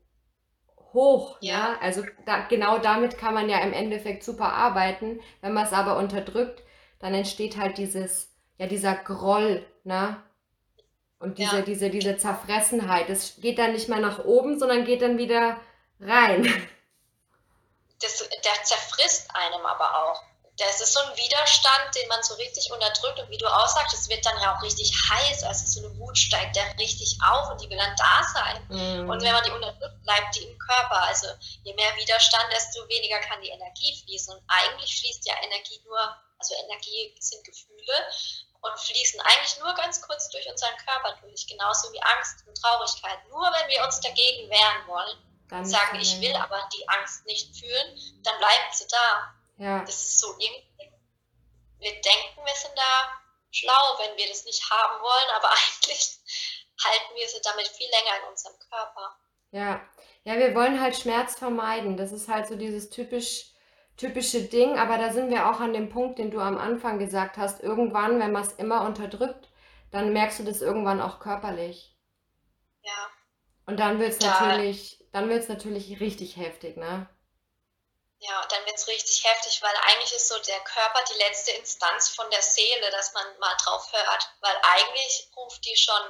hoch, 0.93 1.37
ja. 1.41 1.53
ja? 1.53 1.79
Also 1.81 2.03
da, 2.27 2.41
genau 2.49 2.79
damit 2.79 3.19
kann 3.19 3.35
man 3.35 3.49
ja 3.49 3.59
im 3.61 3.73
Endeffekt 3.73 4.25
super 4.25 4.53
arbeiten. 4.53 5.21
Wenn 5.41 5.53
man 5.53 5.67
es 5.67 5.73
aber 5.73 5.97
unterdrückt, 5.97 6.63
dann 6.99 7.15
entsteht 7.15 7.57
halt 7.57 7.79
dieses, 7.79 8.31
ja, 8.59 8.67
dieser 8.67 8.95
Groll, 8.95 9.65
ne? 9.85 10.23
Und 11.19 11.39
diese, 11.39 11.57
ja. 11.57 11.63
diese, 11.63 11.91
diese 11.91 12.17
Zerfressenheit, 12.17 13.09
das 13.09 13.37
geht 13.41 13.59
dann 13.59 13.73
nicht 13.73 13.89
mehr 13.89 14.01
nach 14.01 14.25
oben, 14.25 14.59
sondern 14.59 14.85
geht 14.85 15.03
dann 15.03 15.19
wieder 15.19 15.61
rein. 16.01 16.45
Das, 18.01 18.27
der 18.31 18.65
zerfrisst 18.65 19.29
einem 19.35 19.67
aber 19.67 19.95
auch. 19.95 20.23
Das 20.61 20.79
ist 20.79 20.93
so 20.93 21.01
ein 21.01 21.17
Widerstand, 21.17 21.95
den 21.95 22.07
man 22.09 22.23
so 22.23 22.35
richtig 22.35 22.71
unterdrückt. 22.71 23.19
Und 23.19 23.31
wie 23.31 23.39
du 23.39 23.47
auch 23.47 23.67
sagst, 23.67 23.95
es 23.95 24.11
wird 24.11 24.25
dann 24.27 24.39
ja 24.43 24.55
auch 24.55 24.63
richtig 24.63 24.93
heiß. 25.09 25.43
Also 25.45 25.65
so 25.67 25.87
eine 25.87 25.99
Wut 25.99 26.19
steigt 26.19 26.55
da 26.55 26.61
richtig 26.79 27.17
auf 27.25 27.51
und 27.51 27.63
die 27.63 27.71
will 27.71 27.79
dann 27.79 27.97
da 27.97 28.23
sein. 28.35 28.67
Mhm. 28.69 29.09
Und 29.09 29.23
wenn 29.23 29.33
man 29.33 29.43
die 29.43 29.51
unterdrückt, 29.51 30.03
bleibt 30.03 30.37
die 30.37 30.45
im 30.45 30.59
Körper. 30.59 31.03
Also 31.03 31.29
je 31.65 31.73
mehr 31.73 31.97
Widerstand, 31.97 32.45
desto 32.53 32.87
weniger 32.89 33.21
kann 33.21 33.41
die 33.41 33.49
Energie 33.49 34.03
fließen. 34.05 34.35
Und 34.35 34.43
eigentlich 34.49 35.01
fließt 35.01 35.27
ja 35.27 35.35
Energie 35.43 35.81
nur, 35.87 35.99
also 36.39 36.55
Energie 36.67 37.17
sind 37.19 37.43
Gefühle 37.45 37.95
und 38.61 38.79
fließen 38.79 39.19
eigentlich 39.21 39.59
nur 39.61 39.75
ganz 39.75 40.03
kurz 40.03 40.29
durch 40.29 40.47
unseren 40.47 40.77
Körper 40.77 41.17
durch, 41.23 41.47
genauso 41.47 41.91
wie 41.95 42.03
Angst 42.03 42.45
und 42.47 42.55
Traurigkeit. 42.61 43.19
Nur 43.31 43.45
wenn 43.45 43.71
wir 43.71 43.85
uns 43.85 44.01
dagegen 44.01 44.51
wehren 44.51 44.87
wollen, 44.87 45.17
dann 45.49 45.65
sagen, 45.65 45.99
ich 45.99 46.21
will 46.21 46.37
aber 46.37 46.69
die 46.75 46.89
Angst 46.89 47.25
nicht 47.27 47.57
fühlen, 47.57 47.99
dann 48.23 48.39
bleibt 48.39 48.75
sie 48.75 48.87
da. 48.89 49.35
Ja. 49.61 49.81
Das 49.81 49.95
ist 49.95 50.21
so 50.21 50.29
irgendwie, 50.39 50.91
wir 51.79 51.93
denken, 51.93 52.45
wir 52.45 52.55
sind 52.55 52.73
da 52.75 53.21
schlau, 53.51 53.99
wenn 53.99 54.17
wir 54.17 54.27
das 54.27 54.45
nicht 54.47 54.71
haben 54.71 55.03
wollen, 55.03 55.31
aber 55.37 55.51
eigentlich 55.51 56.19
halten 56.83 57.15
wir 57.15 57.29
sie 57.29 57.41
damit 57.45 57.69
viel 57.69 57.91
länger 57.91 58.23
in 58.23 58.31
unserem 58.31 58.59
Körper. 58.59 59.17
Ja, 59.53 59.81
ja, 60.25 60.39
wir 60.39 60.55
wollen 60.55 60.81
halt 60.81 60.97
Schmerz 60.97 61.37
vermeiden. 61.37 61.99
Das 61.99 62.11
ist 62.11 62.29
halt 62.29 62.47
so 62.47 62.57
dieses 62.57 62.89
typisch 62.89 63.51
typische 63.99 64.45
Ding, 64.45 64.79
aber 64.79 64.97
da 64.97 65.13
sind 65.13 65.29
wir 65.29 65.51
auch 65.51 65.61
an 65.61 65.75
dem 65.75 65.91
Punkt, 65.91 66.19
den 66.19 66.31
du 66.31 66.41
am 66.41 66.57
Anfang 66.57 66.99
gesagt 66.99 67.37
hast. 67.37 67.63
Irgendwann, 67.63 68.19
wenn 68.19 68.33
man 68.33 68.43
es 68.43 68.53
immer 68.55 68.87
unterdrückt, 68.87 69.51
dann 69.91 70.15
merkst 70.15 70.39
du 70.39 70.45
das 70.45 70.63
irgendwann 70.63 71.03
auch 71.03 71.21
körperlich. 71.21 71.95
Ja. 72.83 73.11
Und 73.67 73.79
dann 73.79 73.99
wird 73.99 74.13
es 74.13 74.21
natürlich, 74.21 75.05
dann 75.13 75.29
wird 75.29 75.43
es 75.43 75.49
natürlich 75.51 76.01
richtig 76.01 76.39
heftig, 76.39 76.79
ne? 76.79 77.11
Ja, 78.31 78.47
dann 78.47 78.65
wird 78.65 78.77
es 78.77 78.87
richtig 78.87 79.25
heftig, 79.25 79.61
weil 79.61 79.75
eigentlich 79.89 80.13
ist 80.13 80.29
so 80.29 80.39
der 80.39 80.61
Körper 80.61 81.03
die 81.13 81.19
letzte 81.19 81.51
Instanz 81.53 82.11
von 82.11 82.31
der 82.31 82.43
Seele, 82.43 82.91
dass 82.91 83.13
man 83.13 83.25
mal 83.41 83.57
drauf 83.57 83.93
hört. 83.93 84.31
Weil 84.41 84.57
eigentlich 84.63 85.29
ruft 85.37 85.65
die 85.65 85.77
schon 85.77 86.01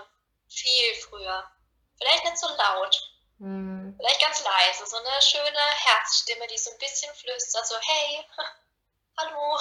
viel 0.48 0.94
früher. 0.96 1.50
Vielleicht 1.98 2.24
nicht 2.24 2.38
so 2.38 2.48
laut, 2.48 3.11
hm. 3.40 3.94
Vielleicht 3.98 4.20
ganz 4.20 4.44
leise, 4.44 4.87
so 4.87 4.98
eine 4.98 5.22
schöne 5.22 5.59
Herzstimme, 5.74 6.46
die 6.48 6.59
so 6.59 6.70
ein 6.70 6.78
bisschen 6.78 7.12
flüstert, 7.14 7.66
so 7.66 7.74
hey, 7.80 8.26
hallo, 9.16 9.59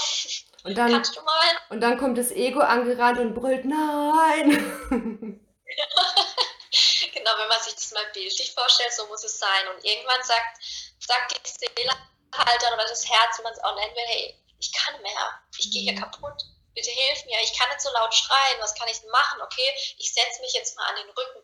und 0.65 0.77
dann, 0.77 0.91
kannst 0.91 1.15
du 1.15 1.21
mal? 1.21 1.59
Und 1.69 1.79
dann 1.79 1.97
kommt 1.97 2.17
das 2.17 2.31
Ego 2.31 2.59
angerannt 2.59 3.19
und 3.19 3.33
brüllt, 3.35 3.63
nein. 3.63 4.51
genau, 7.13 7.31
wenn 7.37 7.47
man 7.47 7.61
sich 7.61 7.75
das 7.75 7.91
mal 7.91 8.05
bildlich 8.13 8.53
vorstellt, 8.53 8.91
so 8.91 9.07
muss 9.07 9.23
es 9.23 9.39
sein. 9.39 9.67
Und 9.73 9.85
irgendwann 9.85 10.23
sagt, 10.23 10.61
sagt 10.99 11.31
die 11.31 11.49
Seele 11.49 11.93
halt 12.35 12.61
oder 12.63 12.77
das 12.85 13.09
Herz, 13.09 13.37
wie 13.37 13.43
man 13.43 13.53
es 13.53 13.63
auch 13.63 13.75
nennen 13.75 13.95
will, 13.95 14.07
hey, 14.07 14.39
ich 14.59 14.73
kann 14.73 15.01
mehr, 15.01 15.41
ich 15.57 15.71
gehe 15.71 15.83
hier 15.83 15.93
mhm. 15.93 16.01
kaputt. 16.01 16.43
Bitte 16.75 16.91
hilf 16.91 17.25
mir, 17.25 17.39
ich 17.41 17.57
kann 17.57 17.69
nicht 17.69 17.81
so 17.81 17.89
laut 17.91 18.13
schreien, 18.13 18.59
was 18.59 18.75
kann 18.75 18.87
ich 18.87 18.99
denn 18.99 19.09
machen? 19.09 19.41
Okay, 19.41 19.75
ich 19.97 20.13
setze 20.13 20.41
mich 20.41 20.53
jetzt 20.53 20.75
mal 20.75 20.87
an 20.87 20.95
den 20.97 21.09
Rücken. 21.09 21.43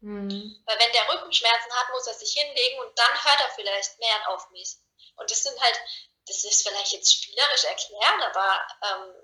Mhm. 0.00 0.62
Weil 0.66 0.78
wenn 0.78 0.92
der 0.92 1.08
Rückenschmerzen 1.08 1.72
hat, 1.72 1.90
muss 1.90 2.06
er 2.06 2.14
sich 2.14 2.32
hinlegen 2.32 2.80
und 2.80 2.98
dann 2.98 3.24
hört 3.24 3.40
er 3.40 3.50
vielleicht 3.50 3.98
mehr 3.98 4.28
auf 4.28 4.50
mich. 4.50 4.76
Und 5.16 5.30
das 5.30 5.42
sind 5.42 5.60
halt, 5.60 5.80
das 6.26 6.44
ist 6.44 6.66
vielleicht 6.66 6.92
jetzt 6.92 7.12
spielerisch 7.12 7.64
erklären, 7.64 8.22
aber 8.22 8.66
ähm, 8.82 9.14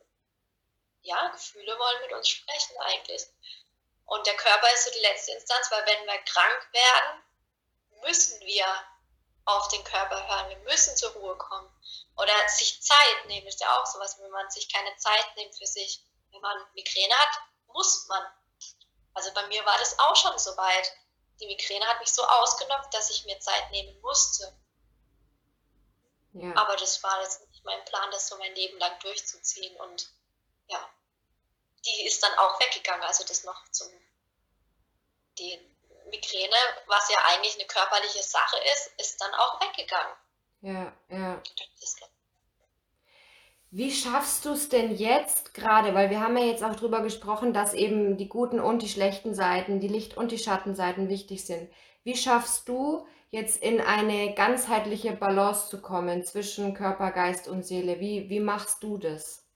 ja, 1.03 1.29
Gefühle 1.29 1.79
wollen 1.79 2.03
mit 2.03 2.13
uns 2.13 2.29
sprechen 2.29 2.77
eigentlich. 2.81 3.23
Und 4.07 4.27
der 4.27 4.37
Körper 4.37 4.73
ist 4.73 4.85
so 4.85 4.91
die 4.91 5.01
letzte 5.01 5.33
Instanz, 5.33 5.71
weil 5.71 5.85
wenn 5.87 6.07
wir 6.07 6.19
krank 6.19 6.69
werden, 6.73 7.23
müssen 8.03 8.41
wir 8.41 8.67
auf 9.49 9.69
den 9.69 9.85
Körper 9.85 10.27
hören, 10.29 10.49
wir 10.51 10.59
müssen 10.59 10.97
zur 10.97 11.11
Ruhe 11.13 11.37
kommen. 11.37 11.69
Oder 12.17 12.33
sich 12.49 12.83
Zeit 12.83 13.27
nehmen, 13.27 13.47
ist 13.47 13.61
ja 13.61 13.79
auch 13.79 13.87
sowas, 13.87 14.19
wenn 14.21 14.31
man 14.31 14.51
sich 14.51 14.73
keine 14.73 14.95
Zeit 14.97 15.37
nimmt 15.37 15.57
für 15.57 15.67
sich. 15.67 16.03
Wenn 16.31 16.41
man 16.41 16.57
Migräne 16.75 17.15
hat, 17.15 17.41
muss 17.67 18.07
man 18.09 18.23
also 19.19 19.33
bei 19.35 19.45
mir 19.49 19.67
war 19.67 19.77
das 19.79 19.99
auch 19.99 20.15
schon 20.15 20.39
so 20.39 20.57
weit. 20.57 20.93
Die 21.41 21.47
Migräne 21.47 21.85
hat 21.89 21.99
mich 21.99 22.13
so 22.13 22.25
ausgenockt, 22.25 22.95
dass 22.95 23.11
ich 23.11 23.25
mir 23.25 23.41
Zeit 23.41 23.69
nehmen 23.73 24.01
musste. 24.01 24.57
Ja. 26.35 26.55
Aber 26.55 26.77
das 26.77 27.03
war 27.03 27.21
jetzt 27.23 27.41
nicht 27.49 27.65
mein 27.65 27.85
Plan, 27.87 28.09
das 28.13 28.29
so 28.29 28.39
mein 28.39 28.55
Leben 28.55 28.79
lang 28.79 28.97
durchzuziehen. 29.01 29.75
Und 29.81 30.09
ja, 30.69 30.89
die 31.85 32.07
ist 32.07 32.23
dann 32.23 32.33
auch 32.39 32.61
weggegangen. 32.61 33.03
Also 33.03 33.25
das 33.25 33.43
noch 33.43 33.69
zum 33.73 33.89
die 35.39 35.78
Migräne, 36.11 36.57
was 36.87 37.11
ja 37.11 37.19
eigentlich 37.27 37.55
eine 37.57 37.67
körperliche 37.67 38.23
Sache 38.23 38.57
ist, 38.73 38.93
ist 38.99 39.21
dann 39.21 39.35
auch 39.35 39.61
weggegangen. 39.61 40.15
Ja, 40.61 40.93
ja. 41.09 41.43
Wie 43.71 43.93
schaffst 43.93 44.47
du 44.47 44.53
es 44.53 44.71
denn 44.71 44.97
jetzt 44.97 45.53
gerade, 45.53 45.95
weil 45.95 46.09
wir 46.09 46.21
haben 46.21 46.39
ja 46.39 46.45
jetzt 46.45 46.65
auch 46.65 46.75
drüber 46.75 47.03
gesprochen, 47.03 47.53
dass 47.53 47.75
eben 47.75 48.17
die 48.17 48.29
guten 48.29 48.61
und 48.61 48.81
die 48.81 48.89
schlechten 48.89 49.35
Seiten, 49.35 49.79
die 49.79 49.89
Licht- 49.89 50.17
und 50.17 50.33
die 50.33 50.39
Schattenseiten 50.39 51.11
wichtig 51.11 51.45
sind. 51.45 51.71
Wie 52.03 52.17
schaffst 52.17 52.67
du 52.69 53.07
jetzt 53.31 53.63
in 53.63 53.83
eine 53.83 54.33
ganzheitliche 54.35 55.13
Balance 55.13 55.69
zu 55.69 55.83
kommen 55.83 56.25
zwischen 56.25 56.73
Körper, 56.73 57.11
Geist 57.11 57.47
und 57.47 57.63
Seele? 57.63 58.01
Wie, 58.01 58.31
wie 58.31 58.41
machst 58.41 58.83
du 58.83 58.97
das? 58.97 59.48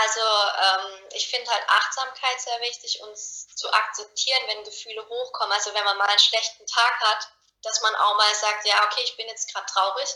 Also 0.00 0.20
ähm, 0.20 1.08
ich 1.12 1.28
finde 1.28 1.50
halt 1.50 1.68
Achtsamkeit 1.68 2.40
sehr 2.40 2.58
wichtig, 2.60 3.00
uns 3.02 3.46
zu 3.54 3.70
akzeptieren, 3.70 4.42
wenn 4.46 4.64
Gefühle 4.64 5.06
hochkommen. 5.06 5.52
Also 5.52 5.74
wenn 5.74 5.84
man 5.84 5.98
mal 5.98 6.08
einen 6.08 6.18
schlechten 6.18 6.66
Tag 6.66 7.00
hat, 7.00 7.28
dass 7.62 7.82
man 7.82 7.94
auch 7.96 8.16
mal 8.16 8.34
sagt, 8.34 8.66
ja, 8.66 8.84
okay, 8.86 9.02
ich 9.04 9.16
bin 9.16 9.28
jetzt 9.28 9.52
gerade 9.52 9.66
traurig. 9.66 10.08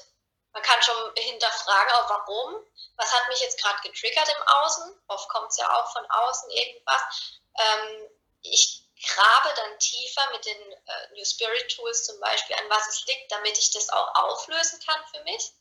Man 0.52 0.62
kann 0.62 0.82
schon 0.82 1.12
hinterfragen, 1.16 1.92
auch 1.92 2.08
warum. 2.08 2.64
Was 2.96 3.12
hat 3.12 3.28
mich 3.28 3.40
jetzt 3.40 3.60
gerade 3.60 3.78
getriggert 3.82 4.28
im 4.28 4.42
Außen? 4.42 5.02
Oft 5.08 5.28
kommt 5.28 5.50
es 5.50 5.58
ja 5.58 5.70
auch 5.78 5.92
von 5.92 6.10
außen 6.10 6.50
irgendwas. 6.50 7.02
Ähm, 7.58 8.08
ich 8.40 8.82
grabe 9.04 9.54
dann 9.56 9.78
tiefer 9.78 10.30
mit 10.30 10.46
den 10.46 10.72
äh, 10.72 11.08
New 11.12 11.24
Spirit 11.24 11.76
Tools 11.76 12.06
zum 12.06 12.18
Beispiel, 12.20 12.56
an 12.56 12.70
was 12.70 12.88
es 12.88 13.04
liegt, 13.04 13.30
damit 13.30 13.58
ich 13.58 13.70
das 13.72 13.90
auch 13.90 14.14
auflösen 14.14 14.80
kann 14.86 15.04
für 15.12 15.22
mich 15.24 15.52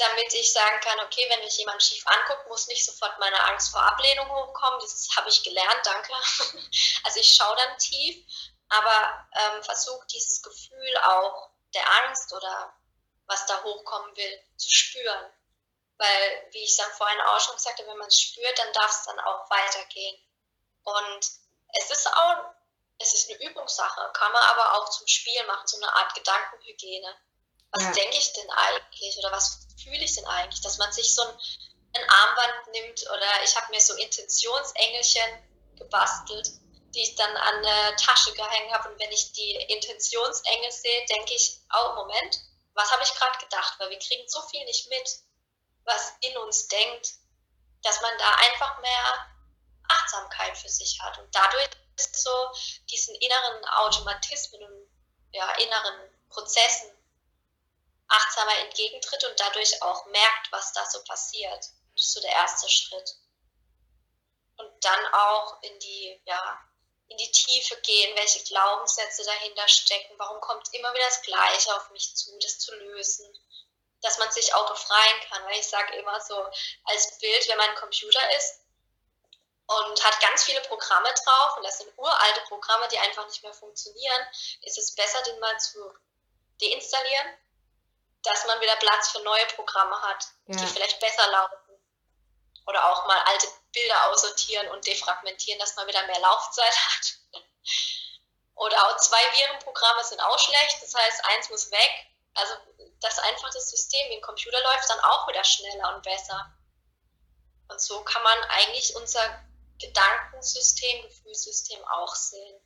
damit 0.00 0.32
ich 0.34 0.52
sagen 0.52 0.80
kann, 0.80 0.98
okay, 1.00 1.26
wenn 1.28 1.40
mich 1.40 1.56
jemand 1.58 1.82
schief 1.82 2.04
anguckt, 2.06 2.48
muss 2.48 2.66
nicht 2.68 2.84
sofort 2.84 3.18
meine 3.18 3.40
Angst 3.48 3.70
vor 3.70 3.82
Ablehnung 3.82 4.28
hochkommen. 4.30 4.80
Das 4.80 5.08
habe 5.16 5.28
ich 5.28 5.42
gelernt, 5.42 5.80
danke. 5.84 6.12
Also 7.04 7.20
ich 7.20 7.34
schaue 7.34 7.56
dann 7.56 7.78
tief, 7.78 8.24
aber 8.68 9.28
ähm, 9.32 9.62
versuche 9.62 10.06
dieses 10.08 10.42
Gefühl 10.42 10.96
auch 10.98 11.50
der 11.74 11.88
Angst 12.02 12.32
oder 12.32 12.74
was 13.26 13.46
da 13.46 13.62
hochkommen 13.62 14.16
will, 14.16 14.40
zu 14.56 14.68
spüren. 14.68 15.32
Weil, 15.96 16.48
wie 16.52 16.62
ich 16.62 16.76
dann 16.76 16.90
vorhin 16.92 17.20
auch 17.20 17.40
schon 17.40 17.56
gesagt 17.56 17.78
habe, 17.78 17.90
wenn 17.90 17.98
man 17.98 18.08
es 18.08 18.20
spürt, 18.20 18.58
dann 18.58 18.72
darf 18.72 18.90
es 18.90 19.04
dann 19.04 19.20
auch 19.20 19.48
weitergehen. 19.50 20.18
Und 20.84 21.30
es 21.74 21.90
ist 21.90 22.06
auch, 22.06 22.36
es 22.98 23.12
ist 23.14 23.30
eine 23.30 23.42
Übungssache, 23.42 24.10
kann 24.12 24.32
man 24.32 24.42
aber 24.42 24.74
auch 24.74 24.88
zum 24.90 25.06
Spiel 25.06 25.44
machen, 25.46 25.66
so 25.66 25.76
eine 25.78 25.92
Art 25.94 26.14
Gedankenhygiene 26.14 27.16
was 27.72 27.82
ja. 27.82 27.92
denke 27.92 28.16
ich 28.16 28.32
denn 28.32 28.50
eigentlich 28.50 29.16
oder 29.18 29.32
was 29.32 29.66
fühle 29.82 30.04
ich 30.04 30.14
denn 30.14 30.26
eigentlich, 30.26 30.60
dass 30.62 30.78
man 30.78 30.92
sich 30.92 31.14
so 31.14 31.22
ein, 31.22 31.34
ein 31.96 32.08
Armband 32.08 32.68
nimmt 32.72 33.02
oder 33.10 33.44
ich 33.44 33.56
habe 33.56 33.70
mir 33.70 33.80
so 33.80 33.94
Intentionsengelchen 33.94 35.76
gebastelt, 35.76 36.50
die 36.94 37.02
ich 37.02 37.14
dann 37.14 37.36
an 37.36 37.64
eine 37.64 37.96
Tasche 37.96 38.32
gehängt 38.32 38.72
habe 38.72 38.88
und 38.88 39.00
wenn 39.00 39.12
ich 39.12 39.32
die 39.32 39.54
Intentionsengel 39.54 40.72
sehe, 40.72 41.06
denke 41.06 41.34
ich, 41.34 41.60
oh 41.72 41.94
Moment, 41.94 42.40
was 42.74 42.90
habe 42.90 43.02
ich 43.02 43.14
gerade 43.14 43.38
gedacht, 43.38 43.74
weil 43.78 43.90
wir 43.90 43.98
kriegen 43.98 44.28
so 44.28 44.40
viel 44.48 44.64
nicht 44.64 44.88
mit, 44.88 45.08
was 45.84 46.12
in 46.20 46.36
uns 46.38 46.68
denkt, 46.68 47.14
dass 47.82 48.00
man 48.02 48.12
da 48.18 48.34
einfach 48.34 48.80
mehr 48.80 49.26
Achtsamkeit 49.88 50.56
für 50.58 50.68
sich 50.68 51.00
hat 51.00 51.18
und 51.18 51.34
dadurch 51.34 51.70
ist 51.96 52.22
so 52.22 52.30
diesen 52.90 53.14
inneren 53.16 53.64
Automatismen 53.64 54.62
und 54.64 54.90
ja, 55.32 55.50
inneren 55.52 56.10
Prozessen 56.28 56.90
achtsamer 58.10 58.58
entgegentritt 58.58 59.24
und 59.24 59.38
dadurch 59.38 59.82
auch 59.82 60.04
merkt, 60.06 60.52
was 60.52 60.72
da 60.72 60.84
so 60.84 61.02
passiert. 61.04 61.64
Das 61.94 62.06
ist 62.06 62.12
so 62.12 62.20
der 62.20 62.32
erste 62.32 62.68
Schritt. 62.68 63.16
Und 64.56 64.84
dann 64.84 65.14
auch 65.14 65.62
in 65.62 65.78
die, 65.78 66.20
ja, 66.26 66.60
in 67.08 67.16
die 67.16 67.30
Tiefe 67.32 67.80
gehen, 67.80 68.16
welche 68.16 68.42
Glaubenssätze 68.44 69.24
dahinter 69.24 69.66
stecken, 69.68 70.14
warum 70.18 70.40
kommt 70.40 70.72
immer 70.74 70.92
wieder 70.92 71.06
das 71.06 71.22
Gleiche 71.22 71.74
auf 71.76 71.90
mich 71.90 72.14
zu, 72.16 72.36
das 72.38 72.58
zu 72.58 72.74
lösen, 72.74 73.26
dass 74.02 74.18
man 74.18 74.30
sich 74.30 74.54
auch 74.54 74.68
befreien 74.68 75.20
kann. 75.28 75.44
Weil 75.46 75.58
ich 75.58 75.66
sage 75.66 75.96
immer 75.96 76.20
so 76.20 76.36
als 76.84 77.18
Bild, 77.18 77.48
wenn 77.48 77.58
man 77.58 77.70
ein 77.70 77.76
Computer 77.76 78.36
ist 78.36 78.60
und 79.66 80.04
hat 80.04 80.20
ganz 80.20 80.44
viele 80.44 80.60
Programme 80.62 81.12
drauf 81.24 81.56
und 81.56 81.64
das 81.64 81.78
sind 81.78 81.96
uralte 81.96 82.40
Programme, 82.48 82.88
die 82.88 82.98
einfach 82.98 83.26
nicht 83.28 83.42
mehr 83.42 83.54
funktionieren, 83.54 84.26
ist 84.62 84.78
es 84.78 84.94
besser, 84.94 85.22
den 85.22 85.38
mal 85.38 85.58
zu 85.58 85.78
deinstallieren 86.60 87.36
dass 88.22 88.46
man 88.46 88.60
wieder 88.60 88.76
Platz 88.76 89.10
für 89.10 89.22
neue 89.22 89.46
Programme 89.56 90.00
hat, 90.02 90.26
ja. 90.46 90.56
die 90.56 90.66
vielleicht 90.66 91.00
besser 91.00 91.26
laufen. 91.30 91.56
Oder 92.66 92.90
auch 92.90 93.06
mal 93.06 93.18
alte 93.26 93.48
Bilder 93.72 94.10
aussortieren 94.10 94.68
und 94.68 94.86
defragmentieren, 94.86 95.58
dass 95.58 95.76
man 95.76 95.86
wieder 95.86 96.06
mehr 96.06 96.20
Laufzeit 96.20 96.76
hat. 96.86 97.14
Oder 98.54 98.76
auch 98.86 98.96
zwei 98.98 99.22
Virenprogramme 99.32 100.04
sind 100.04 100.20
auch 100.20 100.38
schlecht, 100.38 100.82
das 100.82 100.94
heißt, 100.94 101.24
eins 101.24 101.48
muss 101.50 101.70
weg. 101.70 102.06
Also, 102.34 102.54
dass 103.00 103.18
einfach 103.18 103.50
das 103.52 103.70
System 103.70 104.10
wie 104.10 104.16
ein 104.16 104.22
Computer 104.22 104.60
läuft, 104.60 104.88
dann 104.88 105.00
auch 105.00 105.26
wieder 105.28 105.42
schneller 105.42 105.94
und 105.96 106.02
besser. 106.02 106.54
Und 107.68 107.80
so 107.80 108.04
kann 108.04 108.22
man 108.22 108.38
eigentlich 108.50 108.94
unser 108.96 109.20
Gedankensystem, 109.80 111.02
Gefühlssystem 111.02 111.82
auch 111.86 112.14
sehen. 112.14 112.60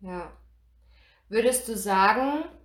Ja. 0.00 0.36
Würdest 1.28 1.68
du 1.68 1.76
sagen, 1.76 2.57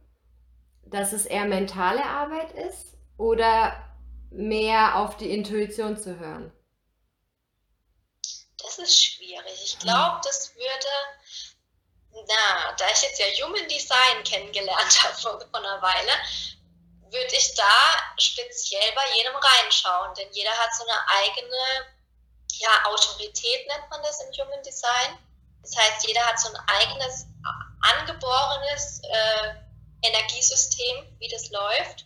dass 0.86 1.13
es 1.13 1.26
eher 1.26 1.46
mentale 1.46 2.04
Arbeit 2.04 2.52
ist 2.52 2.98
oder 3.17 3.93
mehr 4.32 4.98
auf 4.98 5.17
die 5.17 5.32
Intuition 5.32 5.98
zu 5.98 6.19
hören? 6.19 6.52
Das 8.63 8.78
ist 8.80 9.04
schwierig. 9.04 9.62
Ich 9.63 9.80
glaube, 9.80 10.22
das 10.24 10.56
würde, 10.56 12.26
na, 12.28 12.76
da 12.78 12.86
ich 12.93 13.02
jetzt 13.04 13.19
ja 13.19 13.26
Human 13.46 13.67
Design 13.67 14.24
kennengelernt 14.24 15.04
habe 15.04 15.15
vor, 15.15 15.39
vor 15.39 15.60
einer 15.60 15.82
Weile, 15.82 16.12
würde 17.12 17.36
ich 17.36 17.54
da 17.56 18.13
speziell 18.17 18.91
bei 18.96 19.17
jedem 19.17 19.36
reinschauen, 19.36 20.15
denn 20.15 20.32
jeder 20.32 20.52
hat 20.52 20.74
so 20.76 20.84
eine 20.84 21.00
eigene 21.22 21.93
ja, 22.54 22.69
Autorität, 22.86 23.67
nennt 23.67 23.89
man 23.89 24.02
das 24.02 24.19
im 24.22 24.32
Human 24.34 24.63
Design. 24.63 25.17
Das 25.62 25.76
heißt, 25.78 26.08
jeder 26.08 26.26
hat 26.26 26.39
so 26.39 26.50
ein 26.50 26.58
eigenes 26.67 27.28
angeborenes 27.82 29.02
äh, 29.04 29.62
Energiesystem, 30.04 31.18
wie 31.20 31.30
das 31.30 31.50
läuft. 31.50 32.06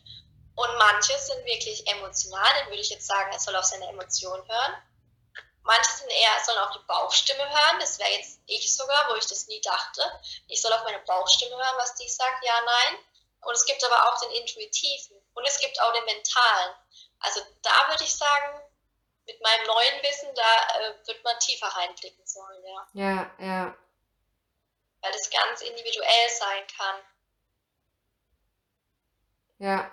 Und 0.56 0.78
manche 0.78 1.18
sind 1.20 1.46
wirklich 1.46 1.86
emotional, 1.88 2.50
dann 2.60 2.68
würde 2.68 2.82
ich 2.82 2.90
jetzt 2.90 3.08
sagen, 3.08 3.32
er 3.32 3.40
soll 3.40 3.56
auf 3.56 3.66
seine 3.66 3.88
Emotionen 3.90 4.48
hören. 4.48 4.84
Manche 5.62 5.92
sind 5.92 6.10
eher, 6.10 6.44
sollen 6.46 6.60
auf 6.60 6.72
die 6.72 6.88
Bauchstimme 6.88 7.44
hören. 7.44 7.80
Das 7.80 8.00
wäre 8.00 8.10
jetzt 8.12 8.40
ich 8.48 8.76
sogar, 8.76 9.10
wo 9.10 9.16
ich 9.16 9.28
das 9.28 9.48
nie 9.48 9.62
dachte. 9.62 10.02
Ich 10.48 10.62
soll 10.62 10.72
auf 10.74 10.84
meine 10.84 11.00
Bauchstimme 11.00 11.56
hören, 11.56 11.78
was 11.78 11.94
die 11.96 12.08
sagt, 12.08 12.44
ja, 12.44 12.54
nein. 12.66 13.00
Und 13.42 13.54
es 13.54 13.66
gibt 13.66 13.84
aber 13.84 14.08
auch 14.08 14.20
den 14.22 14.32
intuitiven 14.32 15.18
und 15.34 15.46
es 15.46 15.60
gibt 15.60 15.80
auch 15.82 15.94
den 15.94 16.06
mentalen. 16.06 16.76
Also 17.20 17.42
da 17.62 17.90
würde 17.90 18.04
ich 18.04 18.16
sagen, 18.16 18.62
mit 19.28 19.42
meinem 19.42 19.68
neuen 19.68 20.04
Wissen, 20.04 20.34
da 20.34 20.80
äh, 20.80 21.08
wird 21.08 21.24
man 21.24 21.38
tiefer 21.40 21.68
reinblicken 21.68 22.26
sollen, 22.26 22.64
ja. 22.66 22.88
Ja, 22.94 23.32
ja. 23.40 23.78
Weil 25.02 25.14
es 25.14 25.30
ganz 25.30 25.62
individuell 25.62 26.30
sein 26.30 26.66
kann. 26.78 27.02
Ja. 29.60 29.92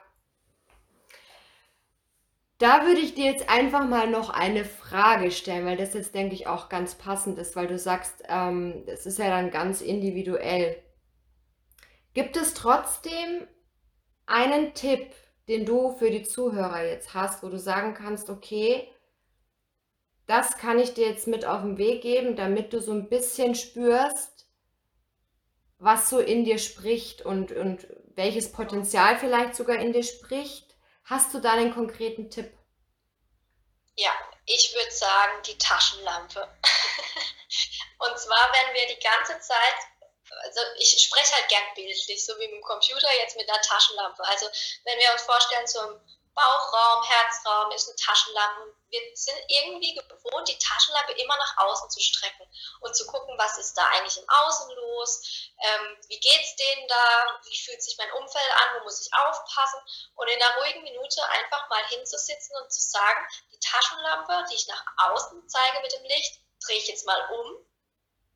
Da 2.59 2.87
würde 2.87 3.00
ich 3.00 3.14
dir 3.14 3.27
jetzt 3.27 3.48
einfach 3.48 3.87
mal 3.87 4.09
noch 4.09 4.31
eine 4.31 4.64
Frage 4.64 5.31
stellen, 5.31 5.66
weil 5.66 5.77
das 5.77 5.92
jetzt, 5.94 6.14
denke 6.14 6.35
ich, 6.35 6.46
auch 6.46 6.68
ganz 6.68 6.94
passend 6.94 7.38
ist, 7.38 7.57
weil 7.57 7.66
du 7.66 7.79
sagst, 7.79 8.22
ähm, 8.29 8.85
ist 8.87 9.18
ja 9.18 9.29
dann 9.29 9.50
ganz 9.50 9.81
individuell. 9.81 10.77
Gibt 12.14 12.37
es 12.37 12.55
trotzdem 12.55 13.48
einen 14.27 14.72
Tipp, 14.74 15.12
den 15.48 15.66
du 15.66 15.96
für 15.96 16.11
die 16.11 16.22
Zuhörer 16.22 16.85
jetzt 16.85 17.12
hast, 17.12 17.42
wo 17.42 17.48
du 17.48 17.59
sagen 17.59 17.92
kannst, 17.92 18.31
okay, 18.31 18.88
das 20.27 20.57
kann 20.57 20.79
ich 20.79 20.94
dir 20.94 21.09
jetzt 21.09 21.27
mit 21.27 21.44
auf 21.44 21.62
den 21.62 21.77
Weg 21.77 22.03
geben, 22.03 22.37
damit 22.37 22.72
du 22.72 22.81
so 22.81 22.92
ein 22.92 23.09
bisschen 23.09 23.55
spürst, 23.55 24.48
was 25.79 26.09
so 26.09 26.18
in 26.18 26.44
dir 26.44 26.59
spricht 26.59 27.22
und, 27.22 27.53
und 27.53 27.87
welches 28.16 28.53
Potenzial 28.53 29.18
vielleicht 29.18 29.55
sogar 29.55 29.77
in 29.77 29.92
dir 29.92 30.03
spricht. 30.03 30.74
Hast 31.05 31.35
du 31.35 31.40
da 31.40 31.53
einen 31.53 31.74
konkreten 31.74 32.31
Tipp? 32.31 32.53
Ja, 33.96 34.11
ich 34.46 34.74
würde 34.74 34.90
sagen, 34.90 35.42
die 35.46 35.59
Taschenlampe. 35.59 36.40
und 37.98 38.18
zwar, 38.18 38.53
wenn 38.53 38.74
wir 38.74 38.94
die 38.94 39.00
ganze 39.03 39.38
Zeit, 39.40 39.77
also 40.44 40.61
ich 40.79 41.03
spreche 41.03 41.35
halt 41.37 41.48
gern 41.48 41.62
bildlich, 41.74 42.24
so 42.24 42.35
wie 42.35 42.46
mit 42.46 42.57
dem 42.57 42.62
Computer 42.62 43.09
jetzt 43.18 43.37
mit 43.37 43.48
einer 43.48 43.62
Taschenlampe. 43.62 44.24
Also 44.24 44.46
wenn 44.85 44.98
wir 44.98 45.12
uns 45.12 45.22
vorstellen, 45.22 45.66
so 45.66 45.81
ein 45.81 46.00
Bauchraum, 46.35 47.05
Herzraum 47.05 47.70
ist 47.72 47.88
eine 47.88 47.96
Taschenlampe. 47.96 48.74
Wir 48.95 49.17
sind 49.17 49.43
irgendwie 49.49 49.93
gewohnt, 49.93 50.49
die 50.49 50.57
Taschenlampe 50.57 51.15
immer 51.15 51.37
nach 51.37 51.57
außen 51.67 51.91
zu 51.91 51.99
strecken 51.99 52.47
und 52.79 52.95
zu 52.95 53.05
gucken, 53.09 53.37
was 53.37 53.59
ist 53.59 53.75
da 53.75 53.85
eigentlich 53.89 54.19
im 54.19 54.29
Außen 54.29 54.71
los, 54.71 55.51
ähm, 55.65 55.99
wie 56.07 56.21
es 56.23 56.55
denen 56.55 56.87
da, 56.87 57.41
wie 57.43 57.59
fühlt 57.59 57.83
sich 57.83 57.99
mein 57.99 58.13
Umfeld 58.13 58.51
an, 58.53 58.79
wo 58.79 58.85
muss 58.85 59.05
ich 59.05 59.13
aufpassen? 59.13 59.81
Und 60.15 60.29
in 60.29 60.41
einer 60.41 60.59
ruhigen 60.59 60.85
Minute 60.85 61.29
einfach 61.29 61.69
mal 61.69 61.85
hinzusitzen 61.89 62.55
und 62.63 62.73
zu 62.73 62.81
sagen, 62.83 63.27
die 63.51 63.59
Taschenlampe, 63.59 64.45
die 64.49 64.55
ich 64.55 64.69
nach 64.69 64.85
außen 65.11 65.49
zeige 65.49 65.81
mit 65.81 65.93
dem 65.93 66.05
Licht, 66.05 66.39
drehe 66.65 66.79
ich 66.79 66.87
jetzt 66.87 67.05
mal 67.05 67.31
um 67.33 67.67